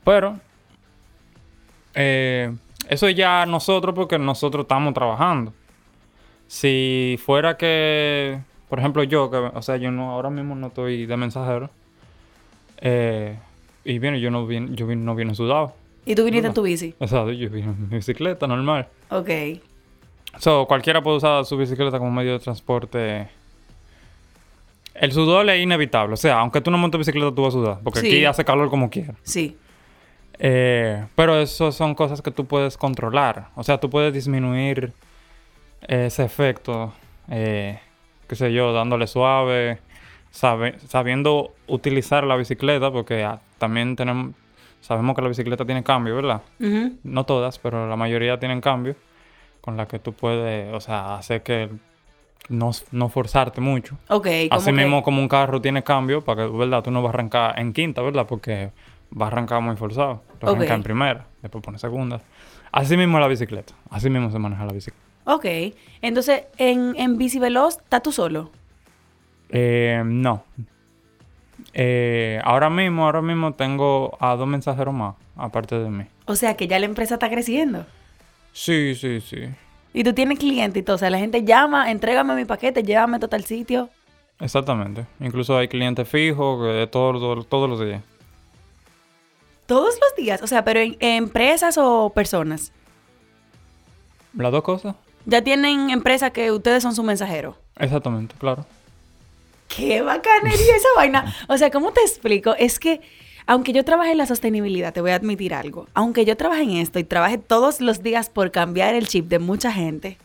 Pero, 0.06 0.40
eh, 1.94 2.56
eso 2.88 3.10
ya 3.10 3.46
nosotros, 3.46 3.94
porque 3.94 4.18
nosotros 4.18 4.64
estamos 4.64 4.94
trabajando. 4.94 5.54
Si 6.52 7.20
fuera 7.24 7.58
que, 7.58 8.40
por 8.70 8.80
ejemplo, 8.80 9.04
yo, 9.04 9.30
que, 9.30 9.38
o 9.38 9.62
sea, 9.62 9.78
yo 9.78 9.92
no, 9.92 10.10
ahora 10.10 10.32
mismo 10.32 10.56
no 10.56 10.68
estoy 10.68 11.06
de 11.06 11.16
mensajero, 11.16 11.70
eh, 12.82 13.38
y 13.86 14.00
bien, 14.00 14.16
yo 14.16 14.32
no 14.32 14.48
vine, 14.48 14.76
yo 14.76 14.88
vine- 14.88 15.04
no 15.04 15.14
vine 15.14 15.36
sudado. 15.36 15.76
Y 16.08 16.16
tú 16.16 16.24
viniste 16.26 16.48
en 16.48 16.54
tu 16.56 16.64
bici. 16.64 16.96
Exacto, 17.00 17.32
yo 17.32 17.52
vine 17.52 17.68
en 17.68 17.82
mi 17.90 17.96
bicicleta 17.98 18.48
normal. 18.48 18.88
Ok. 19.12 19.30
So, 20.40 20.66
cualquiera 20.66 21.04
puede 21.04 21.18
usar 21.18 21.46
su 21.46 21.56
bicicleta 21.56 22.00
como 22.00 22.10
medio 22.10 22.32
de 22.34 22.40
transporte. 22.40 23.30
El 24.96 25.12
sudor 25.12 25.48
es 25.52 25.62
inevitable. 25.62 26.16
O 26.16 26.18
sea, 26.18 26.40
aunque 26.40 26.62
tú 26.62 26.72
no 26.72 26.80
montes 26.80 26.98
bicicleta, 26.98 27.32
tú 27.34 27.44
vas 27.44 27.54
a 27.54 27.58
sudar. 27.60 27.80
Porque 27.84 28.00
Sí. 28.00 28.08
aquí 28.08 28.26
hace 28.26 28.44
calor 28.44 28.72
como 28.72 28.90
quiera. 28.90 29.14
Sí. 29.22 29.56
Eh, 30.40 31.06
pero 31.16 31.40
eso 31.40 31.72
son 31.72 31.94
cosas 31.94 32.24
que 32.24 32.32
tú 32.32 32.46
puedes 32.46 32.76
controlar. 32.76 33.50
O 33.56 33.64
sea, 33.64 33.80
tú 33.80 33.90
puedes 33.90 34.14
disminuir 34.14 34.94
ese 35.88 36.24
efecto, 36.24 36.94
eh, 37.30 37.80
qué 38.28 38.36
sé 38.36 38.52
yo, 38.54 38.74
dándole 38.74 39.08
suave, 39.08 39.80
sabe- 40.32 40.78
sabiendo 40.80 41.54
utilizar 41.68 42.24
la 42.24 42.36
bicicleta, 42.36 42.92
porque 42.92 43.24
ah, 43.24 43.40
también 43.58 43.96
tenemos, 43.96 44.36
sabemos 44.82 45.16
que 45.16 45.22
la 45.22 45.28
bicicleta 45.30 45.66
tiene 45.66 45.84
cambio, 45.84 46.16
¿verdad? 46.16 46.42
No 47.04 47.24
todas, 47.26 47.58
pero 47.60 47.88
la 47.88 47.96
mayoría 47.96 48.40
tienen 48.40 48.62
cambio, 48.62 48.96
con 49.62 49.78
la 49.78 49.88
que 49.88 50.00
tú 50.00 50.14
puedes, 50.14 50.74
o 50.74 50.80
sea, 50.80 51.16
hacer 51.16 51.44
que 51.44 51.70
no, 52.50 52.72
no 52.92 53.10
forzarte 53.10 53.62
mucho. 53.62 53.98
Ok. 54.10 54.28
Así 54.50 54.72
mismo 54.72 55.04
como 55.04 55.22
un 55.22 55.28
carro 55.28 55.62
tiene 55.62 55.84
cambio, 55.84 56.22
para 56.22 56.44
que, 56.48 56.58
¿verdad? 56.58 56.84
Tú 56.84 56.92
no 56.92 57.02
vas 57.02 57.12
a 57.12 57.14
arrancar 57.14 57.60
en 57.60 57.74
quinta, 57.74 58.02
¿verdad? 58.02 58.26
Porque 58.28 58.72
va 59.20 59.26
a 59.26 59.28
arrancar 59.28 59.62
muy 59.62 59.76
forzado. 59.76 60.24
Tú 60.40 60.48
Ok. 60.48 60.54
arrancas 60.56 60.78
en 60.78 60.84
primera, 60.84 61.26
después 61.42 61.64
pones 61.64 61.82
segunda. 61.82 62.22
Así 62.72 62.96
mismo 62.98 63.20
la 63.20 63.28
bicicleta. 63.28 63.74
Así 63.90 64.10
mismo 64.10 64.30
se 64.32 64.40
maneja 64.40 64.66
la 64.66 64.74
bicicleta. 64.74 65.09
Ok. 65.30 65.46
Entonces, 66.02 66.46
en, 66.58 66.96
en 66.98 67.20
bici 67.20 67.38
veloz, 67.38 67.78
¿estás 67.78 68.02
tú 68.02 68.12
solo? 68.12 68.50
Eh, 69.50 70.02
no. 70.04 70.44
Eh, 71.74 72.42
ahora 72.44 72.72
mismo, 72.72 73.06
ahora 73.06 73.22
mismo 73.22 73.54
tengo 73.54 74.18
a 74.20 74.36
dos 74.36 74.48
mensajeros 74.48 74.92
más, 74.92 75.14
aparte 75.36 75.78
de 75.78 75.88
mí. 75.88 76.06
O 76.26 76.36
sea, 76.36 76.58
que 76.58 76.68
ya 76.68 76.80
la 76.80 76.88
empresa 76.88 77.16
está 77.16 77.30
creciendo. 77.30 77.86
Sí, 78.54 78.96
sí, 78.96 79.22
sí. 79.22 79.38
Y 79.94 80.04
tú 80.04 80.14
tienes 80.14 80.40
clientes 80.40 80.82
y 80.82 80.84
todo. 80.84 80.96
O 80.96 81.00
sea, 81.00 81.12
la 81.12 81.20
gente 81.20 81.44
llama, 81.44 81.92
entrégame 81.92 82.34
mi 82.34 82.46
paquete, 82.46 82.82
llévame 82.82 83.18
a 83.18 83.20
tal 83.20 83.44
sitio. 83.46 83.90
Exactamente. 84.40 85.06
Incluso 85.20 85.56
hay 85.60 85.68
clientes 85.68 86.10
fijos 86.10 86.66
que 86.66 86.88
todos, 86.88 87.46
los 87.70 87.80
días. 87.86 88.02
Todos 89.68 89.94
los 90.02 90.16
días. 90.18 90.42
O 90.42 90.48
sea, 90.48 90.64
pero 90.64 90.80
en, 90.80 90.98
en 91.00 91.24
empresas 91.24 91.78
o 91.78 92.10
personas. 92.10 92.72
Las 94.34 94.52
dos 94.52 94.64
cosas. 94.64 94.96
Ya 95.26 95.42
tienen 95.44 95.90
empresas 95.90 96.32
que 96.32 96.52
ustedes 96.52 96.82
son 96.84 96.96
su 96.96 97.04
mensajero. 97.04 97.58
Exactamente, 97.78 98.36
claro. 98.38 98.66
¡Qué 99.68 100.02
bacanería 100.02 100.76
esa 100.76 100.88
vaina! 100.96 101.34
O 101.48 101.58
sea, 101.58 101.70
¿cómo 101.70 101.92
te 101.92 102.02
explico? 102.02 102.56
Es 102.58 102.80
que, 102.80 103.02
aunque 103.46 103.72
yo 103.74 103.86
trabaje 103.86 104.12
en 104.12 104.18
la 104.18 104.26
sostenibilidad, 104.26 104.94
te 104.94 105.02
voy 105.02 105.12
a 105.12 105.16
admitir 105.16 105.54
algo. 105.54 105.88
Aunque 105.94 106.26
yo 106.26 106.36
trabaje 106.36 106.64
en 106.64 106.72
esto 106.78 106.98
y 107.00 107.04
trabaje 107.04 107.38
todos 107.38 107.80
los 107.80 108.02
días 108.02 108.30
por 108.30 108.52
cambiar 108.52 108.96
el 108.96 109.08
chip 109.08 109.28
de 109.28 109.38
mucha 109.40 109.72
gente, 109.72 110.18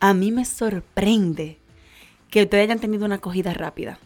a 0.00 0.12
mí 0.12 0.30
me 0.32 0.44
sorprende 0.44 1.58
que 2.30 2.42
ustedes 2.42 2.64
hayan 2.64 2.78
tenido 2.80 3.06
una 3.06 3.14
acogida 3.16 3.54
rápida. 3.54 3.98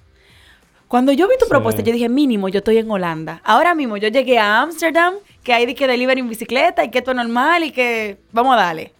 Cuando 0.86 1.12
yo 1.12 1.26
vi 1.28 1.34
tu 1.38 1.44
Sí. 1.46 1.50
propuesta, 1.50 1.82
yo 1.82 1.92
dije, 1.92 2.08
mínimo, 2.08 2.48
yo 2.48 2.58
estoy 2.58 2.78
en 2.78 2.90
Holanda. 2.90 3.40
Ahora 3.44 3.74
mismo 3.74 3.96
yo 3.96 4.08
llegué 4.08 4.38
a 4.38 4.60
Ámsterdam, 4.62 5.14
que 5.42 5.52
hay 5.52 5.66
de 5.66 5.74
que 5.74 5.86
delivery 5.86 6.20
en 6.20 6.28
bicicleta 6.28 6.84
y 6.84 6.90
que 6.90 6.98
esto 6.98 7.10
es 7.10 7.16
normal 7.16 7.64
y 7.64 7.72
que 7.72 8.18
vamos 8.32 8.54
a 8.54 8.56
darle. 8.58 8.92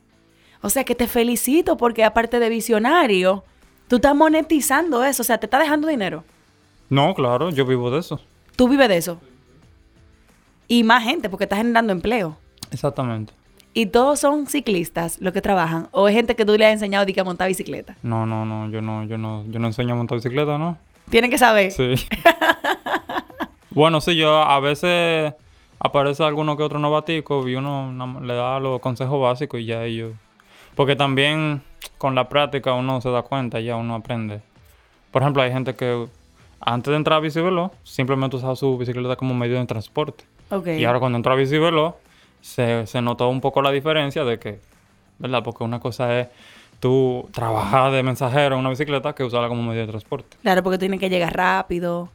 O 0.61 0.71
sea 0.71 0.85
que 0.85 0.95
te 0.95 1.07
felicito 1.07 1.77
porque 1.77 2.05
aparte 2.05 2.41
de 2.41 2.49
visionario, 2.49 3.45
tú 3.87 3.97
estás 3.97 4.15
monetizando 4.15 5.05
eso, 5.05 5.23
o 5.23 5.25
sea, 5.25 5.39
te 5.39 5.47
está 5.47 5.59
dejando 5.59 5.89
dinero. 5.89 6.25
No, 6.91 7.15
claro, 7.15 7.51
yo 7.51 7.65
vivo 7.67 7.91
de 7.91 8.01
eso. 8.01 8.21
Tú 8.57 8.69
vives 8.69 8.89
de 8.89 8.97
eso. 8.97 9.21
Y 10.67 10.85
más 10.85 11.05
gente, 11.05 11.29
porque 11.29 11.45
estás 11.45 11.59
generando 11.59 11.93
empleo. 11.93 12.37
Exactamente. 12.71 13.33
Y 13.75 13.87
todos 13.87 14.19
son 14.19 14.47
ciclistas 14.47 15.21
los 15.21 15.33
que 15.33 15.41
trabajan. 15.41 15.89
O 15.93 16.09
es 16.09 16.15
gente 16.15 16.35
que 16.35 16.45
tú 16.45 16.57
le 16.57 16.67
has 16.67 16.73
enseñado 16.73 17.07
a 17.17 17.25
montar 17.25 17.49
bicicleta. 17.49 17.97
No, 18.03 18.27
no, 18.27 18.45
no, 18.45 18.69
yo 18.71 18.83
no, 18.83 19.05
yo 19.05 19.19
no, 19.19 19.45
yo 19.49 19.59
no 19.59 19.69
enseño 19.69 19.95
a 19.95 19.97
montar 19.97 20.19
bicicleta, 20.19 20.59
¿no? 20.59 20.79
Tienen 21.11 21.31
que 21.31 21.39
saber. 21.39 21.71
Sí. 21.71 21.95
bueno, 23.71 24.01
sí, 24.01 24.17
yo 24.17 24.43
a 24.43 24.59
veces 24.61 25.35
aparece 25.79 26.25
alguno 26.25 26.57
que 26.57 26.63
otro 26.63 26.79
novatico 26.79 27.47
y 27.49 27.55
uno 27.55 28.21
le 28.21 28.35
da 28.35 28.59
los 28.59 28.81
consejos 28.81 29.21
básicos 29.21 29.61
y 29.61 29.67
ya 29.67 29.85
ellos. 29.85 30.13
Porque 30.79 30.95
también 30.95 31.61
con 31.99 32.15
la 32.15 32.29
práctica 32.29 32.73
uno 32.73 33.01
se 33.01 33.11
da 33.11 33.23
cuenta, 33.23 33.59
ya 33.59 33.75
uno 33.75 33.97
aprende. 33.97 34.43
Por 35.11 35.23
ejemplo, 35.23 35.43
hay 35.43 35.51
gente 35.51 35.75
que 35.75 36.07
antes 36.61 36.93
de 36.93 36.97
entrar 36.97 37.17
a 37.17 37.21
Bicivelo 37.21 37.73
simplemente 37.83 38.37
usaba 38.37 38.55
su 38.55 38.79
bicicleta 38.79 39.17
como 39.17 39.35
medio 39.35 39.59
de 39.59 39.67
transporte. 39.67 40.23
Ok. 40.51 40.69
Y 40.69 40.85
ahora 40.85 41.01
cuando 41.01 41.17
entró 41.17 41.33
a 41.33 41.35
Bicivelo 41.35 41.97
se, 42.43 42.87
se 42.87 43.03
notó 43.03 43.29
un 43.29 43.41
poco 43.41 43.61
la 43.61 43.73
diferencia 43.73 44.25
de 44.25 44.39
que, 44.39 44.61
¿verdad? 45.19 45.43
Porque 45.43 45.65
una 45.65 45.81
cosa 45.81 46.17
es 46.21 46.29
tú 46.79 47.29
trabajar 47.33 47.91
de 47.91 48.05
mensajero 48.05 48.55
en 48.55 48.61
una 48.61 48.71
bicicleta 48.71 49.17
que 49.17 49.25
usarla 49.25 49.49
como 49.49 49.65
medio 49.65 49.81
de 49.81 49.89
transporte. 49.89 50.37
Claro, 50.43 50.63
porque 50.63 50.79
tienen 50.79 51.01
que 51.01 51.11
llegar 51.11 51.37
rápido. 51.37 52.09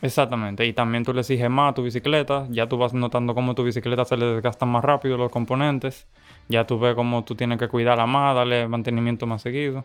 Exactamente, 0.00 0.66
y 0.66 0.72
también 0.72 1.04
tú 1.04 1.14
le 1.14 1.20
exiges 1.20 1.48
más 1.48 1.70
a 1.70 1.74
tu 1.76 1.84
bicicleta, 1.84 2.48
ya 2.50 2.68
tú 2.68 2.78
vas 2.78 2.94
notando 2.94 3.32
cómo 3.32 3.54
tu 3.54 3.62
bicicleta 3.62 4.04
se 4.04 4.16
le 4.16 4.26
desgastan 4.26 4.70
más 4.70 4.82
rápido 4.82 5.16
los 5.16 5.30
componentes, 5.30 6.08
ya 6.52 6.66
tú 6.66 6.78
ves 6.78 6.94
cómo 6.94 7.24
tú 7.24 7.34
tienes 7.34 7.58
que 7.58 7.66
cuidarla 7.68 8.06
más, 8.06 8.34
darle 8.36 8.68
mantenimiento 8.68 9.26
más 9.26 9.42
seguido, 9.42 9.84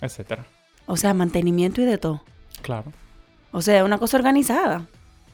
etcétera. 0.00 0.44
O 0.86 0.96
sea, 0.96 1.14
mantenimiento 1.14 1.80
y 1.80 1.84
de 1.84 1.98
todo. 1.98 2.22
Claro, 2.62 2.92
O 3.52 3.62
sea, 3.62 3.84
una 3.84 3.98
cosa 3.98 4.16
organizada. 4.16 4.86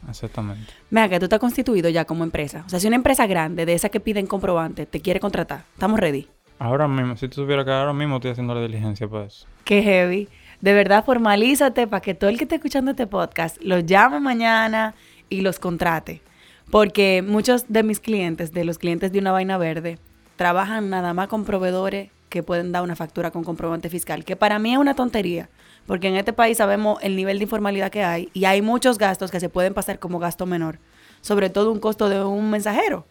exactamente. 0.09 0.73
Mira, 0.91 1.09
que 1.09 1.19
tú 1.19 1.25
estás 1.27 1.41
constituido 1.41 1.89
ya 1.89 2.05
como 2.05 2.25
empresa. 2.25 2.63
O 2.67 2.69
sea, 2.69 2.79
si 2.81 2.87
una 2.87 2.97
empresa 2.97 3.27
grande, 3.27 3.65
de 3.67 3.73
esas 3.75 3.91
que 3.91 4.01
piden 4.01 4.27
comprobante, 4.27 4.87
te 4.87 5.01
quiere 5.01 5.21
contratar, 5.21 5.65
estamos 5.75 5.99
ready. 6.01 6.29
Ahora 6.59 6.87
mismo, 6.89 7.17
si 7.17 7.29
tú 7.29 7.43
supieras 7.43 7.65
que 7.65 7.73
ahora 7.73 7.93
mismo 7.93 8.17
estoy 8.17 8.31
haciendo 8.33 8.55
la 8.55 8.61
diligencia 8.63 9.09
para 9.09 9.25
eso. 9.25 9.47
Qué 9.65 9.83
heavy. 9.83 10.29
De 10.61 10.75
verdad, 10.75 11.05
formalízate 11.05 11.87
para 11.89 12.01
que 12.01 12.15
todo 12.15 12.31
el 12.31 12.39
que 12.39 12.45
esté 12.45 12.55
escuchando 12.57 12.93
este 12.93 13.07
podcast 13.09 13.61
los 13.63 13.85
llame 13.85 14.21
mañana 14.21 14.95
y 15.29 15.41
los 15.41 15.59
contrate. 15.59 16.23
Porque 16.71 17.23
muchos 17.27 17.65
de 17.69 17.83
mis 17.83 17.99
clientes, 17.99 18.53
de 18.53 18.65
los 18.65 18.79
clientes 18.79 19.11
de 19.13 19.19
una 19.19 19.33
vaina 19.33 19.59
verde, 19.59 19.99
trabajan 20.47 20.91
nada 20.91 21.15
más 21.15 21.29
con 21.29 21.45
proveedores 21.45 22.11
que 22.29 22.43
pueden 22.43 22.73
dar 22.73 22.83
una 22.83 22.97
factura 22.97 23.31
con 23.31 23.45
comprobante 23.45 23.89
fiscal, 23.89 24.25
que 24.25 24.35
para 24.35 24.59
mí 24.59 24.73
es 24.73 24.79
una 24.79 24.95
tontería, 24.95 25.49
porque 25.87 26.09
en 26.09 26.17
este 26.17 26.33
país 26.33 26.59
sabemos 26.59 26.99
el 27.01 27.15
nivel 27.15 27.39
de 27.39 27.45
informalidad 27.45 27.93
que 27.93 28.03
hay 28.03 28.29
y 28.35 28.45
hay 28.47 28.61
muchos 28.61 28.99
gastos 28.99 29.31
que 29.31 29.39
se 29.39 29.49
pueden 29.49 29.73
pasar 29.73 30.01
como 30.01 30.19
gasto 30.19 30.45
menor, 30.45 30.81
sobre 31.21 31.49
todo 31.49 31.71
un 31.71 31.79
costo 31.79 32.09
de 32.09 32.25
un 32.25 32.51
mensajero. 32.51 33.07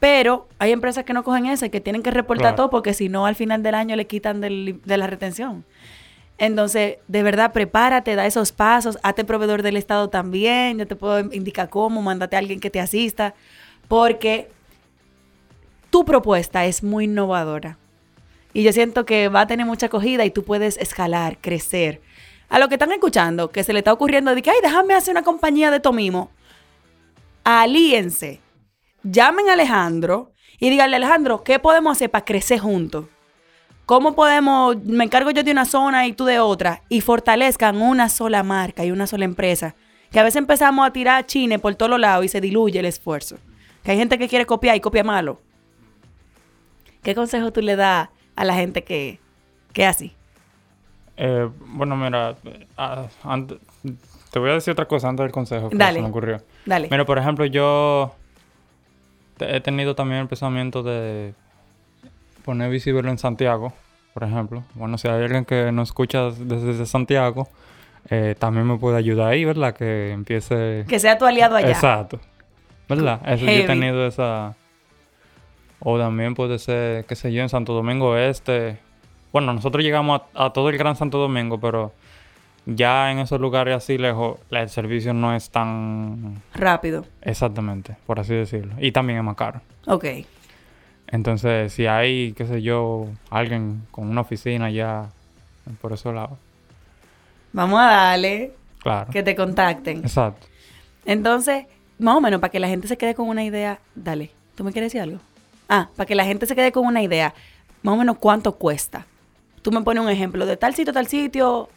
Pero 0.00 0.48
hay 0.58 0.72
empresas 0.72 1.04
que 1.04 1.12
no 1.12 1.22
cogen 1.22 1.46
eso 1.46 1.66
y 1.66 1.70
que 1.70 1.80
tienen 1.80 2.02
que 2.02 2.10
reportar 2.10 2.42
Claro. 2.42 2.56
todo 2.56 2.70
porque 2.70 2.94
si 2.94 3.08
no 3.08 3.26
al 3.26 3.36
final 3.36 3.62
del 3.62 3.76
año 3.76 3.94
le 3.94 4.08
quitan 4.08 4.40
del- 4.40 4.80
de 4.84 4.96
la 4.96 5.06
retención. 5.06 5.64
Entonces, 6.36 6.96
de 7.06 7.22
verdad, 7.22 7.52
prepárate, 7.52 8.16
da 8.16 8.26
esos 8.26 8.50
pasos, 8.50 8.98
hazte 9.04 9.24
proveedor 9.24 9.62
del 9.62 9.76
Estado 9.76 10.08
también, 10.08 10.78
yo 10.78 10.86
te 10.88 10.96
puedo 10.96 11.20
indicar 11.32 11.68
cómo, 11.70 12.02
mándate 12.02 12.34
a 12.34 12.40
alguien 12.40 12.58
que 12.58 12.70
te 12.70 12.80
asista, 12.80 13.34
porque 13.86 14.50
tu 15.96 16.04
propuesta 16.04 16.66
es 16.66 16.82
muy 16.82 17.04
innovadora. 17.04 17.78
Y 18.52 18.62
yo 18.64 18.70
siento 18.74 19.06
que 19.06 19.28
va 19.30 19.40
a 19.40 19.46
tener 19.46 19.64
mucha 19.64 19.86
acogida 19.86 20.26
y 20.26 20.30
tú 20.30 20.44
puedes 20.44 20.76
escalar, 20.76 21.38
crecer. 21.38 22.02
A 22.50 22.58
lo 22.58 22.68
que 22.68 22.74
están 22.74 22.92
escuchando, 22.92 23.50
que 23.50 23.64
se 23.64 23.72
le 23.72 23.78
está 23.78 23.94
ocurriendo 23.94 24.34
de 24.34 24.42
que, 24.42 24.50
ay, 24.50 24.58
déjame 24.62 24.92
hacer 24.92 25.12
una 25.12 25.22
compañía 25.22 25.70
de 25.70 25.80
Tomimo, 25.80 26.30
alíense, 27.44 28.42
llamen 29.04 29.48
a 29.48 29.54
Alejandro 29.54 30.32
y 30.60 30.68
díganle, 30.68 30.96
Alejandro, 30.96 31.42
¿qué 31.42 31.58
podemos 31.58 31.96
hacer 31.96 32.10
para 32.10 32.26
crecer 32.26 32.58
juntos? 32.58 33.06
¿Cómo 33.86 34.14
podemos, 34.14 34.76
me 34.84 35.04
encargo 35.04 35.30
yo 35.30 35.44
de 35.44 35.52
una 35.52 35.64
zona 35.64 36.06
y 36.06 36.12
tú 36.12 36.26
de 36.26 36.40
otra, 36.40 36.82
y 36.90 37.00
fortalezcan 37.00 37.80
una 37.80 38.10
sola 38.10 38.42
marca 38.42 38.84
y 38.84 38.90
una 38.90 39.06
sola 39.06 39.24
empresa? 39.24 39.76
Que 40.12 40.20
a 40.20 40.24
veces 40.24 40.36
empezamos 40.36 40.86
a 40.86 40.92
tirar 40.92 41.24
chines 41.24 41.58
por 41.58 41.74
todos 41.74 41.98
lados 41.98 42.26
y 42.26 42.28
se 42.28 42.42
diluye 42.42 42.80
el 42.80 42.84
esfuerzo. 42.84 43.38
Que 43.82 43.92
hay 43.92 43.96
gente 43.96 44.18
que 44.18 44.28
quiere 44.28 44.44
copiar 44.44 44.76
y 44.76 44.80
copia 44.80 45.02
malo. 45.02 45.40
¿Qué 47.06 47.14
consejo 47.14 47.52
tú 47.52 47.60
le 47.62 47.76
das 47.76 48.08
a 48.34 48.44
la 48.44 48.54
gente 48.54 48.82
que, 48.82 49.20
que 49.72 49.86
así? 49.86 50.12
Eh, 51.16 51.48
bueno, 51.68 51.96
mira, 51.96 52.34
ah, 52.76 53.06
ante- 53.22 53.58
te 54.32 54.40
voy 54.40 54.50
a 54.50 54.54
decir 54.54 54.72
otra 54.72 54.86
cosa 54.86 55.08
antes 55.08 55.22
del 55.22 55.30
consejo 55.30 55.70
que 55.70 55.76
Dale. 55.76 55.98
se 55.98 56.02
me 56.02 56.08
ocurrió. 56.08 56.42
Dale. 56.64 56.88
Mira, 56.90 57.04
por 57.06 57.16
ejemplo, 57.18 57.44
yo 57.46 58.12
he 59.38 59.60
tenido 59.60 59.94
también 59.94 60.22
el 60.22 60.26
pensamiento 60.26 60.82
de 60.82 61.32
poner 62.44 62.72
visible 62.72 63.08
en 63.08 63.18
Santiago, 63.18 63.72
por 64.12 64.24
ejemplo. 64.24 64.64
Bueno, 64.74 64.98
si 64.98 65.06
hay 65.06 65.22
alguien 65.22 65.44
que 65.44 65.70
nos 65.70 65.90
escucha 65.90 66.30
desde 66.32 66.86
Santiago, 66.86 67.46
eh, 68.10 68.34
también 68.36 68.66
me 68.66 68.78
puede 68.78 68.96
ayudar 68.96 69.28
ahí, 69.28 69.44
¿verdad? 69.44 69.76
Que 69.76 70.10
empiece... 70.10 70.84
que 70.88 70.98
sea 70.98 71.16
tu 71.18 71.24
aliado 71.24 71.54
allá. 71.54 71.70
Exacto. 71.70 72.18
¿Verdad? 72.88 73.20
Eso 73.26 73.44
yo 73.44 73.52
he 73.52 73.62
tenido 73.64 74.04
esa... 74.08 74.56
O 75.80 75.98
también 75.98 76.34
puede 76.34 76.58
ser, 76.58 77.04
qué 77.04 77.14
sé 77.14 77.32
yo, 77.32 77.42
en 77.42 77.48
Santo 77.48 77.72
Domingo 77.72 78.16
Este. 78.16 78.78
Bueno, 79.32 79.52
nosotros 79.52 79.84
llegamos 79.84 80.22
a, 80.34 80.46
a 80.46 80.52
todo 80.52 80.70
el 80.70 80.78
Gran 80.78 80.96
Santo 80.96 81.18
Domingo, 81.18 81.60
pero 81.60 81.92
ya 82.66 83.12
en 83.12 83.18
esos 83.20 83.40
lugares 83.40 83.76
así 83.76 83.96
lejos, 83.96 84.40
el 84.50 84.68
servicio 84.68 85.14
no 85.14 85.34
es 85.34 85.50
tan... 85.50 86.42
Rápido. 86.54 87.04
Exactamente, 87.22 87.96
por 88.06 88.18
así 88.18 88.34
decirlo. 88.34 88.74
Y 88.80 88.92
también 88.92 89.18
es 89.18 89.24
más 89.24 89.36
caro. 89.36 89.60
Ok. 89.86 90.04
Entonces, 91.06 91.72
si 91.72 91.86
hay, 91.86 92.32
qué 92.32 92.46
sé 92.46 92.62
yo, 92.62 93.06
alguien 93.30 93.82
con 93.92 94.08
una 94.08 94.22
oficina 94.22 94.70
ya 94.70 95.10
por 95.80 95.92
esos 95.92 96.14
lados, 96.14 96.38
Vamos 97.52 97.80
a 97.80 97.84
darle 97.84 98.52
claro. 98.80 99.10
que 99.10 99.22
te 99.22 99.34
contacten. 99.34 99.98
Exacto. 99.98 100.46
Entonces, 101.06 101.64
más 101.98 102.16
o 102.16 102.20
menos, 102.20 102.38
para 102.38 102.50
que 102.50 102.60
la 102.60 102.68
gente 102.68 102.86
se 102.86 102.98
quede 102.98 103.14
con 103.14 103.28
una 103.28 103.44
idea, 103.44 103.78
dale, 103.94 104.30
¿tú 104.54 104.62
me 104.64 104.72
quieres 104.72 104.92
decir 104.92 105.00
algo? 105.00 105.20
Ah, 105.68 105.88
para 105.96 106.06
que 106.06 106.14
la 106.14 106.24
gente 106.24 106.46
se 106.46 106.54
quede 106.54 106.72
con 106.72 106.86
una 106.86 107.02
idea, 107.02 107.34
más 107.82 107.94
o 107.94 107.96
menos 107.96 108.18
cuánto 108.18 108.52
cuesta. 108.52 109.06
Tú 109.62 109.72
me 109.72 109.80
pones 109.82 110.02
un 110.02 110.08
ejemplo 110.10 110.46
de 110.46 110.56
tal 110.56 110.74
sitio, 110.74 110.92
tal 110.92 111.06
sitio, 111.08 111.68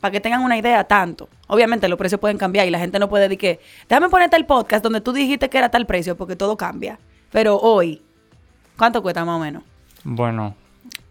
para 0.00 0.12
que 0.12 0.20
tengan 0.20 0.42
una 0.42 0.56
idea, 0.56 0.84
tanto. 0.84 1.28
Obviamente 1.46 1.88
los 1.88 1.98
precios 1.98 2.20
pueden 2.20 2.38
cambiar 2.38 2.66
y 2.66 2.70
la 2.70 2.78
gente 2.78 2.98
no 2.98 3.08
puede 3.08 3.24
decir 3.24 3.38
que, 3.38 3.60
déjame 3.88 4.08
ponerte 4.08 4.36
el 4.36 4.46
podcast 4.46 4.82
donde 4.82 5.00
tú 5.00 5.12
dijiste 5.12 5.48
que 5.50 5.58
era 5.58 5.70
tal 5.70 5.86
precio, 5.86 6.16
porque 6.16 6.36
todo 6.36 6.56
cambia. 6.56 6.98
Pero 7.30 7.58
hoy, 7.58 8.02
¿cuánto 8.76 9.02
cuesta 9.02 9.24
más 9.24 9.36
o 9.36 9.40
menos? 9.40 9.62
Bueno, 10.04 10.54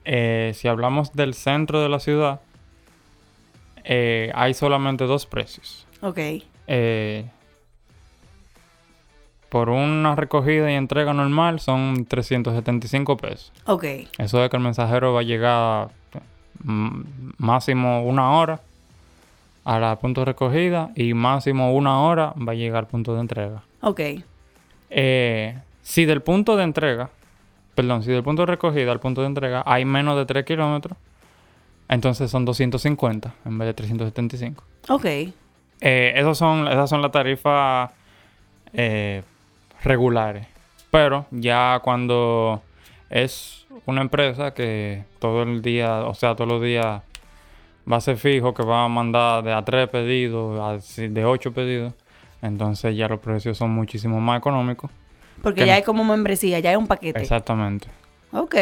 eh, 0.05 0.53
si 0.55 0.67
hablamos 0.67 1.13
del 1.13 1.33
centro 1.33 1.81
de 1.81 1.89
la 1.89 1.99
ciudad, 1.99 2.39
eh, 3.83 4.31
hay 4.33 4.53
solamente 4.53 5.03
dos 5.05 5.25
precios. 5.25 5.85
Ok, 6.01 6.19
Eh, 6.69 7.25
por 9.49 9.69
una 9.69 10.15
recogida 10.15 10.71
y 10.71 10.75
entrega 10.75 11.13
normal 11.13 11.59
son 11.59 12.05
375 12.05 13.17
pesos. 13.17 13.51
ok, 13.65 13.83
Eso 14.17 14.43
es 14.43 14.49
que 14.49 14.57
el 14.57 14.63
mensajero 14.63 15.13
va 15.13 15.21
a 15.21 15.23
llegar 15.23 15.89
mm, 16.63 17.01
máximo 17.37 18.03
una 18.03 18.31
hora 18.31 18.59
a 19.63 19.79
la 19.79 19.95
punto 19.97 20.21
de 20.21 20.25
recogida 20.25 20.91
y 20.95 21.13
máximo 21.13 21.73
una 21.73 22.01
hora 22.01 22.33
va 22.37 22.51
a 22.53 22.55
llegar 22.55 22.79
al 22.79 22.87
punto 22.87 23.13
de 23.15 23.21
entrega. 23.21 23.61
ok, 23.81 23.99
Eh, 24.89 25.57
si 25.81 26.05
del 26.05 26.21
punto 26.21 26.55
de 26.55 26.63
entrega, 26.63 27.09
perdón, 27.75 28.03
si 28.03 28.11
del 28.11 28.23
punto 28.23 28.43
de 28.43 28.47
recogida 28.47 28.91
al 28.91 28.99
punto 28.99 29.21
de 29.21 29.27
entrega 29.27 29.63
hay 29.65 29.83
menos 29.85 30.15
de 30.17 30.25
3 30.25 30.45
kilómetros, 30.45 30.97
entonces 31.89 32.29
son 32.31 32.45
250 32.45 33.33
en 33.45 33.57
vez 33.57 33.67
de 33.67 33.73
375. 33.73 34.63
ok, 34.89 35.05
Eh, 35.79 36.13
esos 36.15 36.37
son, 36.37 36.67
esas 36.67 36.89
son 36.89 37.01
las 37.01 37.11
tarifas 37.11 37.91
eh, 38.73 39.21
regulares. 39.83 40.47
Pero 40.91 41.25
ya 41.31 41.79
cuando 41.83 42.61
es 43.09 43.65
una 43.85 44.01
empresa 44.01 44.53
que 44.53 45.03
todo 45.19 45.43
el 45.43 45.61
día, 45.61 45.99
o 46.05 46.13
sea, 46.13 46.35
todos 46.35 46.49
los 46.49 46.61
días 46.61 47.01
va 47.91 47.97
a 47.97 48.01
ser 48.01 48.17
fijo, 48.17 48.53
que 48.53 48.63
va 48.63 48.85
a 48.85 48.87
mandar 48.87 49.43
de 49.43 49.53
a 49.53 49.63
tres 49.63 49.87
pedidos, 49.89 50.59
a 50.59 51.01
de 51.01 51.25
ocho 51.25 51.53
pedidos, 51.53 51.93
entonces 52.41 52.95
ya 52.95 53.07
los 53.07 53.19
precios 53.19 53.57
son 53.57 53.71
muchísimo 53.71 54.19
más 54.19 54.39
económicos. 54.39 54.91
porque 55.41 55.61
Que 55.61 55.67
ya 55.67 55.73
no. 55.73 55.79
es 55.79 55.85
como 55.85 56.03
membresía, 56.03 56.59
ya 56.59 56.71
es 56.71 56.77
un 56.77 56.87
paquete. 56.87 57.19
Exactamente. 57.21 57.87
Ok. 58.31 58.55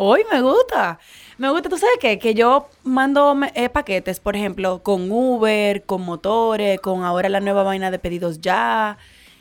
Hoy 0.00 0.22
me 0.30 0.40
gusta. 0.40 0.98
Me 1.38 1.50
gusta, 1.50 1.68
¿tú 1.68 1.76
sabes 1.76 1.96
qué? 2.00 2.18
Que 2.18 2.34
yo 2.34 2.68
mando 2.84 3.36
eh, 3.54 3.68
paquetes, 3.68 4.20
por 4.20 4.36
ejemplo, 4.36 4.80
con 4.82 5.10
Uber, 5.10 5.84
con 5.84 6.02
motores, 6.02 6.80
con 6.80 7.02
ahora 7.02 7.28
la 7.28 7.40
nueva 7.40 7.64
vaina 7.64 7.90
de 7.90 7.98
pedidos 7.98 8.40
ya. 8.40 8.96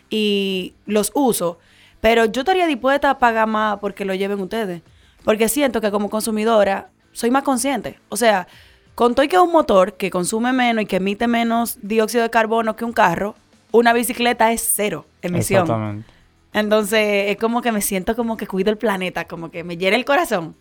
Y 0.10 0.74
los 0.86 1.12
uso. 1.14 1.60
Pero 2.02 2.26
yo 2.26 2.42
estaría 2.42 2.68
dispuesta 2.68 3.10
a 3.10 3.18
pagar 3.18 3.48
más 3.48 3.80
porque 3.80 4.06
lo 4.06 4.14
lleven 4.14 4.40
ustedes. 4.40 4.82
Porque 5.24 5.50
siento 5.50 5.82
que 5.82 5.92
como 5.92 6.10
consumidora 6.10 6.90
soy 7.12 7.32
más 7.32 7.44
consciente. 7.44 8.00
O 8.10 8.18
sea, 8.18 8.48
con 8.96 9.14
todo 9.14 9.24
y 9.24 9.28
que 9.28 9.36
es 9.36 9.42
un 9.42 9.52
motor 9.52 9.94
que 9.94 10.10
consume 10.10 10.54
menos 10.54 10.84
y 10.84 10.86
que 10.86 10.98
emite 10.98 11.28
menos 11.28 11.78
dióxido 11.82 12.24
de 12.24 12.30
carbono 12.30 12.76
que 12.76 12.86
un 12.86 12.94
carro, 12.94 13.36
una 13.72 13.94
bicicleta 13.94 14.52
es 14.52 14.62
cero 14.76 15.06
emisión. 15.22 15.64
Exactamente. 15.64 16.18
Entonces, 16.54 17.32
es 17.32 17.38
como 17.38 17.62
que 17.62 17.72
me 17.72 17.82
siento 17.82 18.16
como 18.16 18.38
que 18.38 18.48
cuido 18.48 18.72
el 18.72 18.78
planeta, 18.78 19.26
como 19.26 19.52
que 19.52 19.64
me 19.64 19.78
llena 19.78 19.96
el 19.98 20.06
corazón. 20.06 20.56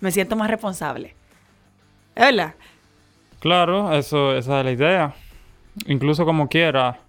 Me 0.00 0.10
siento 0.10 0.36
más 0.36 0.48
responsable. 0.50 1.14
¿Es 2.14 2.24
verdad? 2.24 2.54
Claro, 3.40 3.92
eso, 3.92 4.34
esa 4.34 4.60
es 4.60 4.64
la 4.64 4.72
idea. 4.72 5.14
Incluso 5.86 6.24
como 6.24 6.48
quiera, 6.48 7.00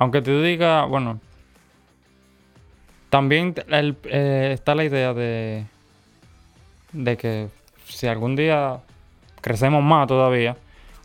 aunque 0.00 0.20
te 0.22 0.42
diga, 0.42 0.84
bueno, 0.86 1.20
también 3.10 3.54
el- 3.68 3.96
eh, 4.04 4.50
está 4.54 4.74
la 4.74 4.84
idea 4.84 5.12
de, 5.14 5.66
de 6.92 7.16
que 7.16 7.48
si 7.86 8.06
algún 8.06 8.36
día 8.36 8.78
crecemos 9.40 9.82
más 9.82 10.06
todavía, 10.06 10.56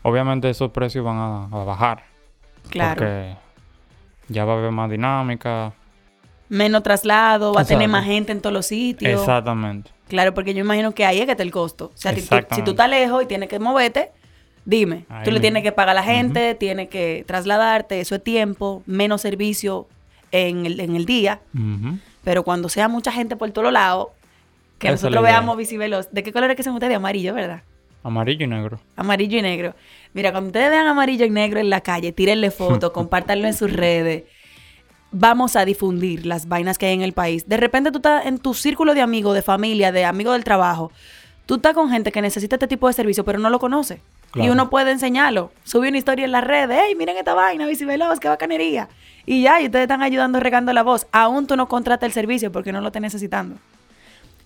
obviamente 0.02 0.48
esos 0.50 0.70
precios 0.70 1.04
van 1.04 1.16
a, 1.16 1.44
a 1.44 1.64
bajar. 1.64 2.04
Claro. 2.70 2.94
Porque 2.96 3.36
ya 4.28 4.44
va 4.44 4.54
a 4.54 4.58
haber 4.58 4.70
más 4.72 4.90
dinámica. 4.90 5.72
Menos 6.48 6.82
traslado, 6.82 7.52
va 7.52 7.62
a 7.62 7.64
tener 7.64 7.88
más 7.88 8.04
gente 8.04 8.30
en 8.32 8.40
todos 8.40 8.52
los 8.52 8.66
sitios. 8.66 9.20
Exactamente. 9.20 9.90
Claro, 10.08 10.32
porque 10.32 10.54
yo 10.54 10.60
imagino 10.60 10.92
que 10.92 11.04
ahí 11.04 11.18
es 11.18 11.24
que 11.26 11.32
está 11.32 11.42
el 11.42 11.50
costo. 11.50 11.86
O 11.92 11.96
sea, 11.98 12.12
si 12.14 12.22
tú, 12.22 12.36
si 12.54 12.62
tú 12.62 12.70
estás 12.70 12.88
lejos 12.88 13.22
y 13.24 13.26
tienes 13.26 13.48
que 13.48 13.58
moverte, 13.58 14.12
dime. 14.66 15.06
Tú 15.24 15.30
le 15.30 15.40
tienes 15.40 15.62
que 15.62 15.72
pagar 15.72 15.90
a 15.90 15.94
la 15.94 16.02
gente, 16.02 16.54
tienes 16.54 16.90
que 16.90 17.24
trasladarte, 17.26 18.00
eso 18.00 18.16
es 18.16 18.22
tiempo, 18.22 18.82
menos 18.84 19.22
servicio 19.22 19.86
en 20.32 20.66
el, 20.66 20.78
en 20.80 20.94
el 20.96 21.06
día. 21.06 21.40
Pero 22.22 22.42
cuando 22.42 22.68
sea 22.68 22.88
mucha 22.88 23.10
gente 23.10 23.36
por 23.36 23.50
todos 23.52 23.72
lados, 23.72 24.08
que 24.78 24.88
Esa 24.88 24.94
nosotros 24.94 25.22
veamos 25.22 25.56
visivelos. 25.56 26.08
¿De 26.12 26.22
qué 26.22 26.32
color 26.32 26.50
es 26.50 26.56
que 26.56 26.62
son 26.62 26.74
ustedes? 26.74 26.96
Amarillo, 26.96 27.32
¿verdad? 27.32 27.62
Amarillo 28.02 28.44
y 28.44 28.48
negro. 28.48 28.78
Amarillo 28.96 29.38
y 29.38 29.42
negro. 29.42 29.74
Mira, 30.12 30.32
cuando 30.32 30.48
ustedes 30.48 30.70
vean 30.70 30.86
amarillo 30.86 31.24
y 31.24 31.30
negro 31.30 31.60
en 31.60 31.70
la 31.70 31.80
calle, 31.80 32.12
tírenle 32.12 32.50
fotos, 32.50 32.90
compártanlo 32.92 33.46
en 33.46 33.54
sus 33.54 33.72
redes. 33.72 34.24
Vamos 35.12 35.56
a 35.56 35.64
difundir 35.64 36.26
las 36.26 36.46
vainas 36.46 36.78
que 36.78 36.86
hay 36.86 36.94
en 36.94 37.02
el 37.02 37.12
país. 37.12 37.48
De 37.48 37.56
repente 37.56 37.90
tú 37.90 37.98
estás 37.98 38.26
en 38.26 38.38
tu 38.38 38.54
círculo 38.54 38.94
de 38.94 39.00
amigos, 39.00 39.34
de 39.34 39.42
familia, 39.42 39.92
de 39.92 40.04
amigos 40.04 40.34
del 40.34 40.44
trabajo. 40.44 40.92
Tú 41.46 41.56
estás 41.56 41.74
con 41.74 41.90
gente 41.90 42.12
que 42.12 42.20
necesita 42.20 42.56
este 42.56 42.66
tipo 42.66 42.88
de 42.88 42.92
servicio, 42.92 43.24
pero 43.24 43.38
no 43.38 43.50
lo 43.50 43.58
conoce. 43.58 44.00
Y 44.34 44.50
uno 44.50 44.68
puede 44.68 44.90
enseñarlo. 44.90 45.50
Sube 45.64 45.88
una 45.88 45.96
historia 45.96 46.26
en 46.26 46.32
las 46.32 46.44
redes. 46.44 46.78
¡Hey, 46.78 46.94
miren 46.94 47.16
esta 47.16 47.32
vaina, 47.32 47.66
Visiveloz, 47.66 48.20
qué 48.20 48.28
bacanería! 48.28 48.88
Y 49.24 49.42
ya, 49.42 49.60
y 49.60 49.66
ustedes 49.66 49.84
están 49.84 50.02
ayudando 50.02 50.40
regando 50.40 50.72
la 50.72 50.82
voz. 50.82 51.06
Aún 51.10 51.46
tú 51.46 51.56
no 51.56 51.68
contratas 51.68 52.06
el 52.06 52.12
servicio 52.12 52.52
porque 52.52 52.70
no 52.70 52.80
lo 52.80 52.88
estás 52.88 53.02
necesitando. 53.02 53.56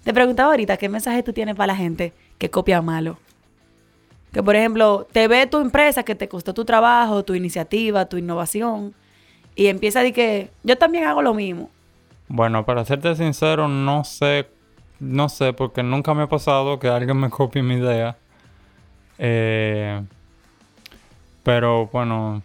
Te 0.04 0.14
preguntaba 0.14 0.50
ahorita, 0.50 0.76
¿qué 0.76 0.88
mensaje 0.88 1.22
tú 1.22 1.32
tienes 1.32 1.54
para 1.56 1.68
la 1.68 1.76
gente 1.76 2.12
que 2.38 2.50
copia 2.50 2.80
malo? 2.80 3.18
Que, 4.32 4.42
por 4.42 4.56
ejemplo, 4.56 5.06
te 5.12 5.28
ve 5.28 5.46
tu 5.46 5.58
empresa 5.58 6.04
que 6.04 6.14
te 6.14 6.28
costó 6.28 6.54
tu 6.54 6.64
trabajo, 6.64 7.24
tu 7.24 7.34
iniciativa, 7.34 8.06
tu 8.06 8.16
innovación, 8.16 8.94
y 9.54 9.66
empieza 9.66 9.98
a 9.98 10.02
decir 10.02 10.14
que 10.14 10.50
yo 10.62 10.78
también 10.78 11.04
hago 11.04 11.20
lo 11.20 11.34
mismo. 11.34 11.68
Bueno, 12.28 12.64
para 12.64 12.84
serte 12.84 13.14
sincero, 13.16 13.66
no 13.66 14.04
sé, 14.04 14.48
no 15.00 15.28
sé, 15.28 15.52
porque 15.52 15.82
nunca 15.82 16.14
me 16.14 16.22
ha 16.22 16.28
pasado 16.28 16.78
que 16.78 16.88
alguien 16.88 17.18
me 17.18 17.28
copie 17.28 17.62
mi 17.62 17.74
idea. 17.74 18.16
Eh, 19.22 20.02
pero 21.42 21.88
bueno, 21.88 22.42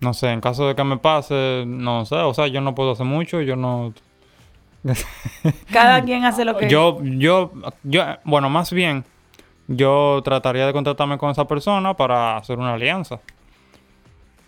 no 0.00 0.14
sé, 0.14 0.30
en 0.30 0.40
caso 0.40 0.66
de 0.66 0.74
que 0.74 0.84
me 0.84 0.96
pase, 0.96 1.64
no 1.66 2.06
sé, 2.06 2.16
o 2.16 2.32
sea, 2.32 2.46
yo 2.46 2.62
no 2.62 2.74
puedo 2.74 2.92
hacer 2.92 3.04
mucho, 3.04 3.42
yo 3.42 3.56
no... 3.56 3.92
Cada 5.72 6.02
quien 6.02 6.24
hace 6.24 6.46
lo 6.46 6.56
que... 6.56 6.70
Yo, 6.70 6.98
yo, 7.02 7.52
yo, 7.82 8.04
bueno, 8.24 8.48
más 8.48 8.72
bien, 8.72 9.04
yo 9.66 10.22
trataría 10.24 10.66
de 10.66 10.72
contactarme 10.72 11.18
con 11.18 11.30
esa 11.30 11.46
persona 11.46 11.94
para 11.94 12.38
hacer 12.38 12.58
una 12.58 12.72
alianza. 12.72 13.20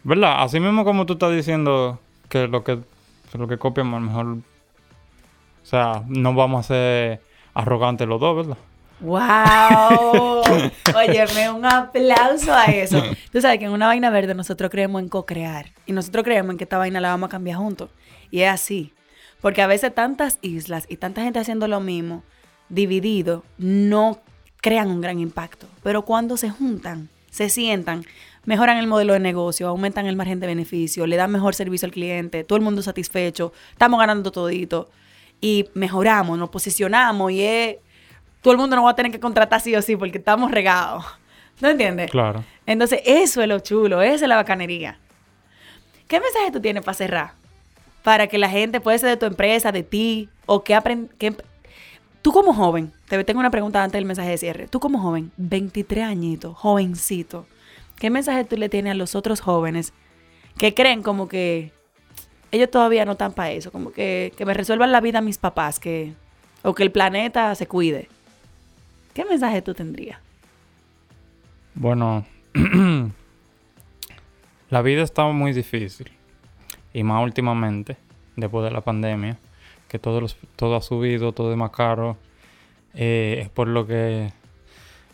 ¿Verdad? 0.03 0.43
Así 0.43 0.61
mismo 0.61 0.83
como 0.83 1.05
tú 1.05 1.13
estás 1.13 1.33
diciendo 1.33 2.01
que 2.31 2.49
lo 2.49 2.65
que, 2.65 2.79
que 3.31 3.37
lo 3.37 3.47
que 3.47 3.59
copian 3.59 3.89
a 3.89 4.01
lo 4.01 4.01
mejor... 4.01 4.27
O 5.63 5.67
sea, 5.67 6.05
no 6.07 6.33
vamos 6.33 6.61
a 6.61 6.69
ser 6.69 7.21
arrogantes 7.53 8.09
los 8.09 8.19
dos, 8.19 8.35
¿verdad? 8.35 8.70
¡Wow! 9.01 10.43
Óyeme, 10.95 11.51
un 11.51 11.65
aplauso 11.65 12.53
a 12.53 12.67
eso. 12.67 13.03
Tú 13.33 13.41
sabes 13.41 13.59
que 13.59 13.65
en 13.65 13.73
una 13.73 13.87
vaina 13.87 14.11
verde 14.11 14.35
nosotros 14.35 14.71
creemos 14.71 15.03
en 15.03 15.09
co-crear. 15.09 15.71
Y 15.87 15.93
nosotros 15.93 16.25
creemos 16.25 16.53
en 16.53 16.59
que 16.59 16.65
esta 16.65 16.79
vaina 16.79 17.01
la 17.01 17.09
vamos 17.09 17.29
a 17.29 17.31
cambiar 17.31 17.57
juntos. 17.57 17.91
Y 18.31 18.43
es 18.43 18.51
así. 18.51 18.93
Porque 19.41 19.63
a 19.63 19.67
veces 19.67 19.95
tantas 19.95 20.39
islas 20.43 20.85
y 20.89 20.97
tanta 20.97 21.23
gente 21.23 21.39
haciendo 21.39 21.67
lo 21.67 21.81
mismo, 21.81 22.23
dividido, 22.69 23.43
no 23.57 24.21
crean 24.61 24.89
un 24.89 25.01
gran 25.01 25.19
impacto. 25.19 25.67
Pero 25.83 26.05
cuando 26.05 26.37
se 26.37 26.51
juntan, 26.51 27.09
se 27.31 27.49
sientan, 27.49 28.05
mejoran 28.45 28.77
el 28.77 28.87
modelo 28.87 29.15
de 29.15 29.21
negocio, 29.21 29.69
aumentan 29.69 30.07
el 30.07 30.17
margen 30.17 30.41
de 30.41 30.47
beneficio, 30.47 31.07
le 31.07 31.17
dan 31.17 31.31
mejor 31.31 31.55
servicio 31.55 31.87
al 31.87 31.93
cliente, 31.93 32.45
todo 32.45 32.59
el 32.59 32.65
mundo 32.65 32.83
satisfecho, 32.83 33.53
estamos 33.73 33.99
ganando 33.99 34.31
todito. 34.31 34.91
Y 35.41 35.71
mejoramos, 35.73 36.39
nos 36.39 36.51
posicionamos 36.51 37.33
y 37.33 37.43
es 37.43 37.77
todo 38.41 38.53
el 38.53 38.59
mundo 38.59 38.77
nos 38.77 38.85
va 38.85 38.91
a 38.91 38.97
tener 38.97 39.13
que 39.13 39.21
contratar 39.21 39.61
sí 39.61 39.75
o 39.77 39.83
sí 39.83 39.97
porque 39.97 40.19
estamos 40.19 40.51
regados. 40.51 41.05
¿No 41.61 41.69
entiendes? 41.69 42.11
Claro. 42.11 42.43
Entonces, 42.67 43.01
eso 43.05 43.43
es 43.43 43.49
lo 43.49 43.59
chulo, 43.61 44.01
esa 44.01 44.25
es 44.25 44.29
la 44.29 44.37
bacanería. 44.37 44.99
¿Qué 46.09 46.21
mensaje 46.21 46.51
tú 46.51 46.61
tienes 46.61 46.83
para 46.83 46.95
cerrar? 46.95 47.33
Para 48.03 48.27
que 48.27 48.39
la 48.39 48.49
gente, 48.49 48.81
puede 48.81 48.99
ser 48.99 49.11
de 49.11 49.17
tu 49.17 49.27
empresa, 49.27 49.73
de 49.73 49.83
ti, 49.83 50.29
o 50.47 50.65
que 50.65 50.75
aprenda... 50.75 51.13
Tú 52.23 52.33
como 52.33 52.53
joven, 52.53 52.93
te 53.09 53.23
tengo 53.25 53.41
una 53.41 53.51
pregunta 53.51 53.83
antes 53.83 53.95
del 53.95 54.05
mensaje 54.05 54.31
de 54.31 54.39
cierre. 54.39 54.69
Tú 54.69 54.79
como 54.79 54.99
joven, 55.01 55.33
23 55.39 56.05
añitos, 56.05 56.57
jovencito, 56.57 57.47
¿qué 57.99 58.11
mensaje 58.11 58.45
tú 58.45 58.57
le 58.57 58.69
tienes 58.69 58.91
a 58.91 58.95
los 58.95 59.15
otros 59.15 59.41
jóvenes 59.41 59.95
que 60.59 60.75
creen 60.75 61.03
como 61.03 61.29
que 61.29 61.73
ellos 62.51 62.71
todavía 62.71 63.07
no 63.07 63.13
están 63.13 63.33
para 63.33 63.53
eso? 63.53 63.73
Como 63.73 63.93
que, 63.93 64.35
que 64.37 64.45
me 64.45 64.53
resuelvan 64.53 64.93
la 64.93 65.01
vida 65.01 65.23
mis 65.23 65.39
papás, 65.39 65.81
que, 65.81 66.13
o 66.63 66.75
que 66.75 66.83
el 66.83 66.93
planeta 66.93 67.55
se 67.55 67.67
cuide. 67.67 68.09
¿Qué 69.15 69.25
mensaje 69.25 69.63
tú 69.63 69.75
tendrías? 69.75 70.19
Bueno, 71.75 72.25
la 74.71 74.83
vida 74.83 75.03
está 75.03 75.27
muy 75.27 75.53
difícil. 75.53 76.11
Y 76.93 77.03
más 77.03 77.23
últimamente, 77.23 77.97
después 78.37 78.65
de 78.65 78.71
la 78.71 78.81
pandemia, 78.81 79.39
que 79.89 79.99
todo, 79.99 80.27
todo 80.57 80.77
ha 80.77 80.83
subido, 80.83 81.33
todo 81.33 81.53
es 81.53 81.57
más 81.57 81.71
caro. 81.71 82.17
Eh, 82.95 83.41
es 83.43 83.49
por 83.49 83.69
lo 83.69 83.87
que 83.87 84.33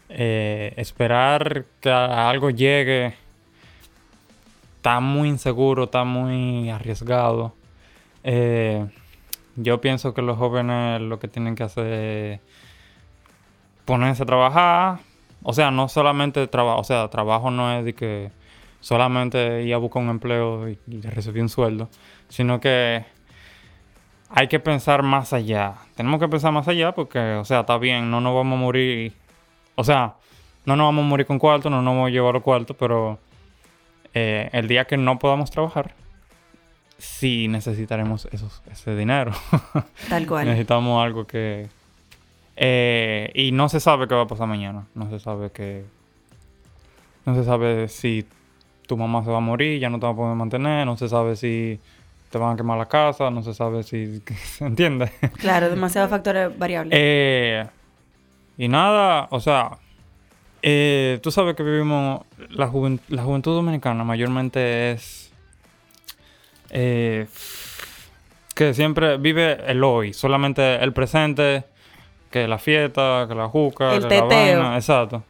eh, 0.09 0.73
esperar 0.77 1.65
que 1.81 1.91
algo 1.91 2.51
llegue 2.51 3.15
está 4.77 5.01
muy 5.01 5.29
inseguro, 5.29 5.85
está 5.85 6.05
muy 6.05 6.71
arriesgado. 6.71 7.55
Eh, 8.23 8.87
yo 9.57 9.81
pienso 9.81 10.15
que 10.15 10.23
los 10.23 10.39
jóvenes 10.39 11.01
lo 11.01 11.19
que 11.19 11.27
tienen 11.27 11.57
que 11.57 11.65
hacer 11.65 11.87
es 11.93 12.41
ponerse 13.87 14.25
a 14.25 14.27
trabajar. 14.27 14.99
O 15.43 15.55
sea, 15.55 15.71
no 15.71 15.89
solamente 15.89 16.47
trabajo, 16.49 16.81
o 16.81 16.85
sea, 16.85 17.09
trabajo 17.09 17.51
no 17.51 17.73
es 17.73 17.85
de 17.85 17.95
que 17.95 18.31
solamente 18.81 19.63
ir 19.63 19.73
a 19.73 19.79
buscar 19.79 20.03
un 20.03 20.11
empleo 20.11 20.69
y, 20.69 20.79
recibir 21.03 21.43
un 21.43 21.49
sueldo, 21.49 21.89
sino 22.29 22.61
que 22.61 23.07
hay 24.29 24.49
que 24.49 24.61
pensar 24.61 25.03
más 25.03 25.33
allá. 25.33 25.75
Tenemos 25.95 26.21
que 26.21 26.29
pensar 26.29 26.53
más 26.53 26.69
allá 26.69 26.93
porque, 26.93 27.19
o 27.37 27.45
sea, 27.45 27.61
está 27.61 27.79
bien, 27.79 28.11
no 28.11 28.21
nos 28.21 28.35
vamos 28.35 28.59
a 28.59 28.61
morir. 28.61 29.15
O 29.77 29.85
sea, 29.85 30.17
no 30.65 30.77
nos 30.77 30.87
vamos 30.89 31.05
a 31.05 31.09
morir 31.09 31.27
con 31.27 31.39
cuarto, 31.39 31.71
no 31.71 31.81
nos 31.81 31.95
vamos 31.95 32.09
a 32.09 32.11
llevar 32.11 32.35
los 32.35 32.43
cuartos, 32.43 32.77
pero 32.79 33.19
eh, 34.15 34.51
el 34.53 34.67
día 34.67 34.85
que 34.85 34.97
no 34.97 35.19
podamos 35.19 35.51
trabajar, 35.51 35.95
sí 36.99 37.47
necesitaremos 37.47 38.27
esos, 38.33 38.63
ese 38.71 38.97
dinero. 38.97 39.33
Tal 40.09 40.27
cual. 40.27 40.47
Necesitamos 40.49 41.05
algo 41.05 41.27
que, 41.27 41.69
eh, 42.57 43.31
y 43.35 43.53
no 43.53 43.69
se 43.69 43.81
sabe 43.81 44.09
qué 44.09 44.15
va 44.15 44.23
a 44.23 44.27
pasar 44.27 44.49
mañana. 44.49 44.87
No 44.95 45.11
se 45.11 45.21
sabe 45.21 45.51
que. 45.51 45.85
No 47.27 47.35
se 47.35 47.45
sabe 47.45 47.89
si 47.89 48.27
tu 48.87 48.97
mamá 48.97 49.23
se 49.25 49.31
va 49.31 49.39
a 49.39 49.41
morir, 49.41 49.79
ya 49.81 49.91
no 49.91 49.99
te 49.99 50.07
va 50.07 50.13
a 50.13 50.17
poder 50.17 50.37
mantener. 50.37 50.87
No 50.87 50.97
se 50.97 51.09
sabe 51.09 51.37
si 51.37 51.79
te 52.31 52.39
van 52.39 52.55
a 52.55 52.57
quemar 52.57 52.79
la 52.79 52.87
casa. 52.87 53.31
No 53.31 53.43
se 53.43 53.53
sabe 53.53 53.83
si. 53.83 54.23
¿Se 54.45 54.65
entiende? 54.65 55.13
Claro, 55.39 55.69
demasiados 55.69 56.11
factores 56.11 56.57
variables. 56.59 56.99
Eh, 56.99 57.67
y 58.57 58.69
nada, 58.69 59.29
o 59.31 59.41
sea. 59.41 59.79
Eh, 60.63 61.21
tú 61.23 61.31
sabes 61.31 61.55
que 61.57 61.63
vivimos. 61.63 62.23
La, 62.49 62.71
la 63.09 63.23
juventud 63.23 63.55
dominicana 63.55 64.03
mayormente 64.03 64.93
es. 64.93 65.31
que 66.71 67.29
siempre 68.73 69.19
vive 69.19 69.59
el 69.71 69.85
hoy, 69.85 70.15
solamente 70.15 70.77
el 70.77 70.95
presente 70.95 71.65
que 72.37 72.47
la 72.47 72.59
fiesta, 72.59 73.25
que 73.27 73.35
la 73.35 73.49
juca, 73.49 73.95
el 73.95 74.03
que 74.03 74.09
teteo. 74.09 74.29
la 74.29 74.37
vaina, 74.59 74.77
exacto. 74.77 75.23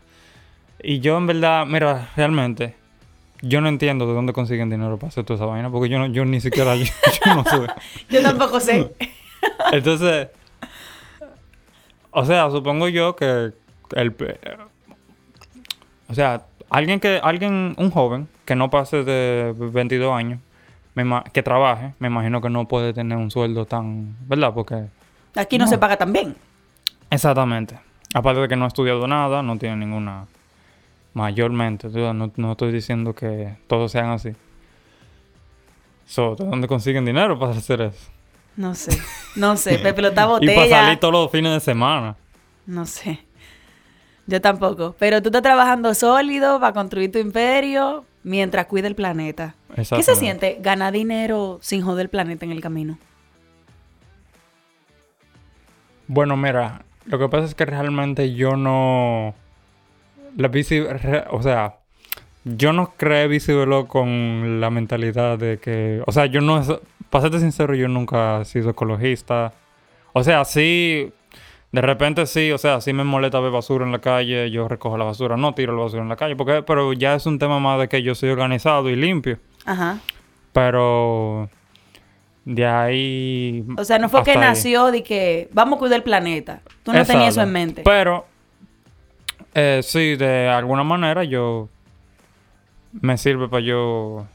Y 0.83 0.99
yo 0.99 1.17
en 1.17 1.29
verdad, 1.29 1.65
mira, 1.65 2.11
realmente, 2.17 2.75
yo 3.43 3.61
no 3.61 3.69
entiendo 3.69 4.09
de 4.09 4.15
dónde 4.15 4.33
consiguen 4.33 4.71
dinero 4.71 4.97
para 4.97 5.09
hacer 5.09 5.25
toda 5.25 5.37
esa 5.37 5.47
vaina, 5.47 5.71
porque 5.71 5.89
yo, 5.89 6.01
no, 6.01 6.07
yo 6.07 6.25
ni 6.25 6.41
siquiera, 6.41 6.75
yo, 6.77 6.85
no 7.27 7.45
sé. 7.45 7.67
yo 8.11 8.23
tampoco 8.23 8.59
sé. 8.59 8.93
Entonces, 9.73 10.29
o 12.11 12.25
sea, 12.25 12.51
supongo 12.51 12.89
yo 12.89 13.15
que 13.15 13.53
el... 13.95 14.17
O 16.09 16.15
sea, 16.15 16.43
alguien 16.71 16.99
que, 16.99 17.21
alguien, 17.23 17.77
un 17.79 17.91
joven 17.93 18.27
que 18.45 18.57
no 18.57 18.69
pase 18.69 19.05
de 19.05 19.55
22 19.57 20.13
años, 20.13 20.41
que 21.33 21.43
trabaje, 21.45 21.93
me 22.01 22.09
imagino 22.09 22.41
que 22.41 22.51
no 22.51 22.67
puede 22.67 22.93
tener 22.93 23.17
un 23.17 23.31
sueldo 23.31 23.65
tan, 23.65 24.17
¿verdad? 24.27 24.53
Porque... 24.53 24.87
Aquí 25.37 25.57
no, 25.57 25.69
se 25.69 25.79
paga 25.79 25.97
tan 25.97 26.13
bien. 26.13 26.35
Exactamente. 27.11 27.79
Aparte 28.15 28.41
de 28.41 28.49
que 28.49 28.57
no 28.57 28.65
ha 28.65 28.69
estudiado 28.69 29.07
nada, 29.07 29.43
no 29.43 29.59
tiene 29.59 29.77
ninguna... 29.77 30.27
Mayormente, 31.15 31.89
no, 31.89 32.31
no 32.37 32.53
estoy 32.53 32.73
diciendo 32.73 33.15
que 33.15 33.57
todos 33.69 33.91
sean 33.91 34.11
así. 34.11 34.35
So, 36.07 36.37
¿De 36.37 36.45
dónde 36.45 36.69
consiguen 36.69 37.05
dinero 37.05 37.39
para 37.39 37.53
hacer 37.53 37.81
eso? 37.81 38.11
No 38.57 38.75
sé. 38.75 38.99
No 39.35 39.57
sé. 39.57 39.79
Lo 39.97 40.09
está 40.09 40.27
botella. 40.27 40.53
y 40.53 40.57
para 40.57 40.69
salir 40.69 41.01
todos 41.01 41.13
los 41.13 41.31
fines 41.31 41.53
de 41.53 41.61
semana. 41.61 42.17
No 42.67 42.87
sé. 42.87 43.21
Yo 44.27 44.41
tampoco. 44.41 44.95
Pero 44.99 45.23
tú 45.23 45.29
estás 45.29 45.43
trabajando 45.43 45.95
sólido 45.95 46.59
para 46.61 46.73
construir 46.73 47.13
tu 47.13 47.19
imperio 47.19 48.05
mientras 48.23 48.67
cuida 48.67 48.89
el 48.89 48.95
planeta. 48.95 49.55
¿Qué 49.75 50.03
se 50.03 50.17
siente 50.17 50.59
ganar 50.61 50.93
dinero 50.93 51.59
sin 51.63 51.83
joder 51.83 52.07
el 52.07 52.11
planeta 52.11 52.45
en 52.45 52.53
el 52.53 52.61
camino? 52.61 52.99
Bueno, 56.09 56.37
mira, 56.37 56.85
lo 57.07 57.19
que 57.19 57.29
pasa 57.29 57.45
es 57.45 57.55
que 57.55 57.65
realmente 57.65 58.35
yo 58.35 58.57
no... 58.57 59.35
La 60.37 60.49
bici... 60.49 60.81
O 61.31 61.43
sea, 61.43 61.77
yo 62.45 62.73
no 62.73 62.95
creé 62.97 63.29
Visibelo 63.29 63.89
con 63.89 64.61
la 64.61 64.71
mentalidad 64.71 65.39
de 65.39 65.59
que... 65.59 66.03
O 66.07 66.13
sea, 66.13 66.27
yo 66.27 66.41
no... 66.41 66.63
Para 67.11 67.23
serte 67.23 67.41
sincero, 67.41 67.75
yo 67.75 67.89
nunca 67.89 68.41
he 68.41 68.45
sido 68.45 68.71
ecologista. 68.71 69.53
O 70.13 70.23
sea, 70.23 70.45
sí... 70.45 71.13
De 71.73 71.81
repente 71.83 72.25
sí, 72.27 72.53
o 72.53 72.59
sea, 72.59 72.81
sí 72.81 72.93
me 72.93 73.05
molesta 73.05 73.41
ver 73.41 73.51
basura 73.51 73.85
en 73.85 73.93
la 73.93 73.99
calle, 73.99 74.51
yo 74.51 74.67
recojo 74.67 74.97
la 74.97 75.05
basura, 75.05 75.37
no 75.37 75.53
tiro 75.53 75.77
la 75.77 75.83
basura 75.83 76.03
en 76.03 76.09
la 76.09 76.17
calle, 76.17 76.35
porque, 76.35 76.63
pero 76.63 76.93
ya 76.95 77.15
es 77.15 77.27
un 77.27 77.39
tema 77.39 77.59
más 77.59 77.79
de 77.79 77.89
que 77.89 78.03
yo 78.03 78.15
soy 78.15 78.31
organizado 78.31 78.89
y 78.89 78.97
limpio. 78.97 79.39
Ajá. 79.67 79.99
Pero 80.53 81.51
de 82.47 82.65
ahí. 82.65 83.65
O 83.77 83.85
sea, 83.85 83.99
no 83.99 84.09
fue 84.09 84.23
que 84.23 84.37
nació 84.37 84.93
de 84.93 85.03
que 85.03 85.51
vamos 85.53 85.77
a 85.77 85.79
cuidar 85.81 85.97
el 85.97 86.03
planeta. 86.05 86.63
Tú 86.85 86.93
no 86.93 87.05
tenías 87.05 87.31
eso 87.31 87.43
en 87.43 87.53
mente. 87.53 87.83
Pero, 87.85 88.25
eh, 89.53 89.81
sí, 89.83 90.17
de 90.17 90.49
alguna 90.49 90.85
manera 90.85 91.25
yo. 91.25 91.69
Me 92.93 93.19
sirve 93.19 93.49
para 93.49 93.63
yo. 93.63 94.27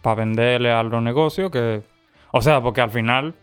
Para 0.00 0.14
venderle 0.14 0.70
a 0.70 0.82
los 0.84 1.02
negocios 1.02 1.50
que. 1.50 1.82
O 2.30 2.40
sea, 2.40 2.62
porque 2.62 2.80
al 2.80 2.90
final. 2.90 3.34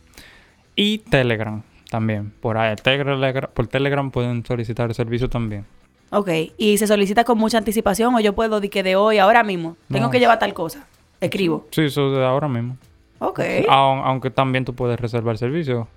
Y 0.76 0.98
Telegram 0.98 1.62
también. 1.90 2.32
Por 2.40 2.58
ahí, 2.58 2.76
Telegram, 2.76 3.48
por 3.54 3.66
Telegram 3.68 4.10
pueden 4.10 4.44
solicitar 4.44 4.90
el 4.90 4.94
servicio 4.94 5.30
también. 5.30 5.64
Ok. 6.10 6.28
¿Y 6.56 6.78
se 6.78 6.86
solicita 6.86 7.24
con 7.24 7.38
mucha 7.38 7.58
anticipación 7.58 8.14
o 8.14 8.20
yo 8.20 8.32
puedo 8.34 8.60
de 8.60 8.70
que 8.70 8.82
de 8.82 8.96
hoy, 8.96 9.18
ahora 9.18 9.42
mismo, 9.42 9.76
tengo 9.88 10.06
No. 10.06 10.10
que 10.10 10.18
llevar 10.20 10.38
tal 10.38 10.54
cosa? 10.54 10.86
Escribo. 11.20 11.66
Sí, 11.70 11.82
eso 11.82 12.10
de 12.12 12.24
ahora 12.24 12.48
mismo. 12.48 12.76
Ok. 13.18 13.40
Aun- 13.68 14.02
aunque 14.04 14.30
también 14.30 14.64
tú 14.64 14.74
puedes 14.74 15.00
reservar 15.00 15.38
servicio. 15.38 15.88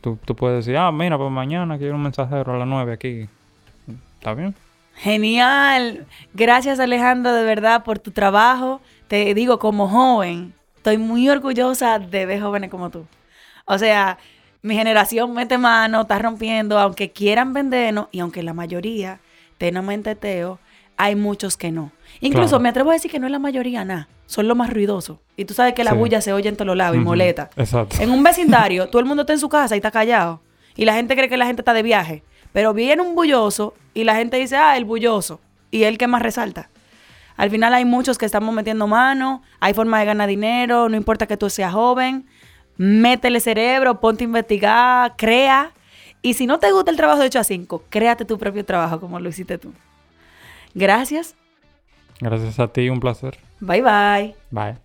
Tú, 0.00 0.18
tú 0.24 0.34
puedes 0.34 0.64
decir, 0.64 0.76
ah, 0.76 0.90
mira, 0.92 1.16
pues 1.16 1.30
mañana 1.30 1.78
quiero 1.78 1.94
un 1.94 2.02
mensajero 2.02 2.54
a 2.54 2.58
las 2.58 2.66
9 2.68 2.92
aquí. 2.92 3.26
¿Está 4.18 4.34
bien? 4.34 4.54
Genial. 4.96 6.06
Gracias 6.32 6.80
Alejandro 6.80 7.32
de 7.32 7.44
verdad 7.44 7.84
por 7.84 7.98
tu 7.98 8.10
trabajo. 8.10 8.80
Te 9.08 9.32
digo, 9.34 9.58
como 9.58 9.88
joven, 9.88 10.54
estoy 10.76 10.98
muy 10.98 11.28
orgullosa 11.28 11.98
de 11.98 12.26
ver 12.26 12.40
jóvenes 12.42 12.70
como 12.70 12.90
tú. 12.90 13.06
O 13.66 13.78
sea, 13.78 14.18
mi 14.64 14.74
generación 14.74 15.34
mete 15.34 15.58
mano, 15.58 16.00
está 16.00 16.18
rompiendo, 16.18 16.78
aunque 16.78 17.12
quieran 17.12 17.52
vendernos 17.52 18.08
y 18.12 18.20
aunque 18.20 18.42
la 18.42 18.54
mayoría 18.54 19.20
tengan 19.58 19.84
menteteo, 19.84 20.58
hay 20.96 21.16
muchos 21.16 21.56
que 21.58 21.70
no. 21.70 21.92
Incluso 22.20 22.48
Claro. 22.48 22.60
me 22.62 22.68
atrevo 22.70 22.90
a 22.90 22.94
decir 22.94 23.10
que 23.10 23.18
no 23.18 23.26
es 23.26 23.30
la 23.32 23.38
mayoría 23.38 23.84
nada, 23.84 24.08
son 24.24 24.48
los 24.48 24.56
más 24.56 24.72
ruidosos. 24.72 25.18
Y 25.36 25.44
tú 25.44 25.52
sabes 25.52 25.74
que 25.74 25.84
la 25.84 25.90
Sí. 25.90 25.96
bulla 25.98 26.20
se 26.22 26.32
oye 26.32 26.48
en 26.48 26.56
todos 26.56 26.74
lados 26.76 26.96
y 26.96 27.00
Ujú, 27.00 27.08
molesta. 27.10 27.50
Exacto. 27.56 27.96
En 28.00 28.10
un 28.10 28.22
vecindario, 28.22 28.88
todo 28.88 29.00
el 29.00 29.06
mundo 29.06 29.22
está 29.24 29.34
en 29.34 29.38
su 29.38 29.50
casa 29.50 29.76
y 29.76 29.78
está 29.78 29.90
callado. 29.90 30.40
Y 30.76 30.86
la 30.86 30.94
gente 30.94 31.14
cree 31.14 31.28
que 31.28 31.36
la 31.36 31.44
gente 31.46 31.60
está 31.60 31.74
de 31.74 31.82
viaje. 31.82 32.22
Pero 32.54 32.72
viene 32.72 33.02
un 33.02 33.14
bulloso 33.14 33.74
y 33.92 34.04
la 34.04 34.14
gente 34.16 34.38
dice, 34.38 34.56
ah, 34.56 34.76
el 34.78 34.86
bulloso. 34.86 35.40
Y 35.70 35.84
el 35.84 35.98
que 35.98 36.06
más 36.06 36.22
resalta. 36.22 36.70
Al 37.36 37.50
final 37.50 37.74
hay 37.74 37.84
muchos 37.84 38.16
que 38.16 38.24
estamos 38.26 38.54
metiendo 38.54 38.86
mano, 38.86 39.42
hay 39.60 39.74
forma 39.74 39.98
de 39.98 40.06
ganar 40.06 40.28
dinero, 40.28 40.88
no 40.88 40.96
importa 40.96 41.26
que 41.26 41.36
tú 41.36 41.50
seas 41.50 41.72
joven. 41.72 42.26
Métele 42.76 43.40
cerebro, 43.40 44.00
ponte 44.00 44.24
a 44.24 44.26
investigar, 44.26 45.14
crea. 45.16 45.72
Y 46.22 46.34
si 46.34 46.46
no 46.46 46.58
te 46.58 46.72
gusta 46.72 46.90
el 46.90 46.96
trabajo 46.96 47.20
de 47.20 47.26
8 47.26 47.38
a 47.40 47.44
5, 47.44 47.84
créate 47.90 48.24
tu 48.24 48.38
propio 48.38 48.64
trabajo 48.64 48.98
como 49.00 49.20
lo 49.20 49.28
hiciste 49.28 49.58
tú. 49.58 49.72
Gracias. 50.74 51.34
Gracias 52.20 52.58
a 52.58 52.68
ti, 52.68 52.88
un 52.88 53.00
placer. 53.00 53.38
Bye 53.60 53.82
bye. 53.82 54.34
Bye. 54.50 54.76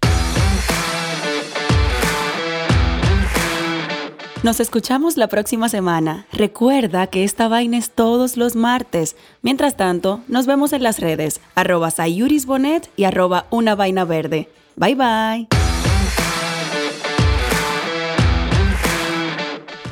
Nos 4.41 4.61
escuchamos 4.61 5.17
la 5.17 5.27
próxima 5.27 5.67
semana. 5.67 6.25
Recuerda 6.31 7.07
que 7.07 7.25
esta 7.25 7.49
vaina 7.49 7.77
es 7.77 7.91
todos 7.91 8.37
los 8.37 8.55
martes. 8.55 9.17
Mientras 9.41 9.75
tanto, 9.75 10.21
nos 10.29 10.45
vemos 10.45 10.71
en 10.71 10.81
las 10.81 10.99
redes, 10.99 11.41
arroba 11.55 11.91
sayurisbonet 11.91 12.89
y 12.95 13.03
arroba 13.03 13.47
una 13.49 13.75
vaina 13.75 14.05
verde. 14.05 14.47
Bye 14.77 14.95
bye. 14.95 15.58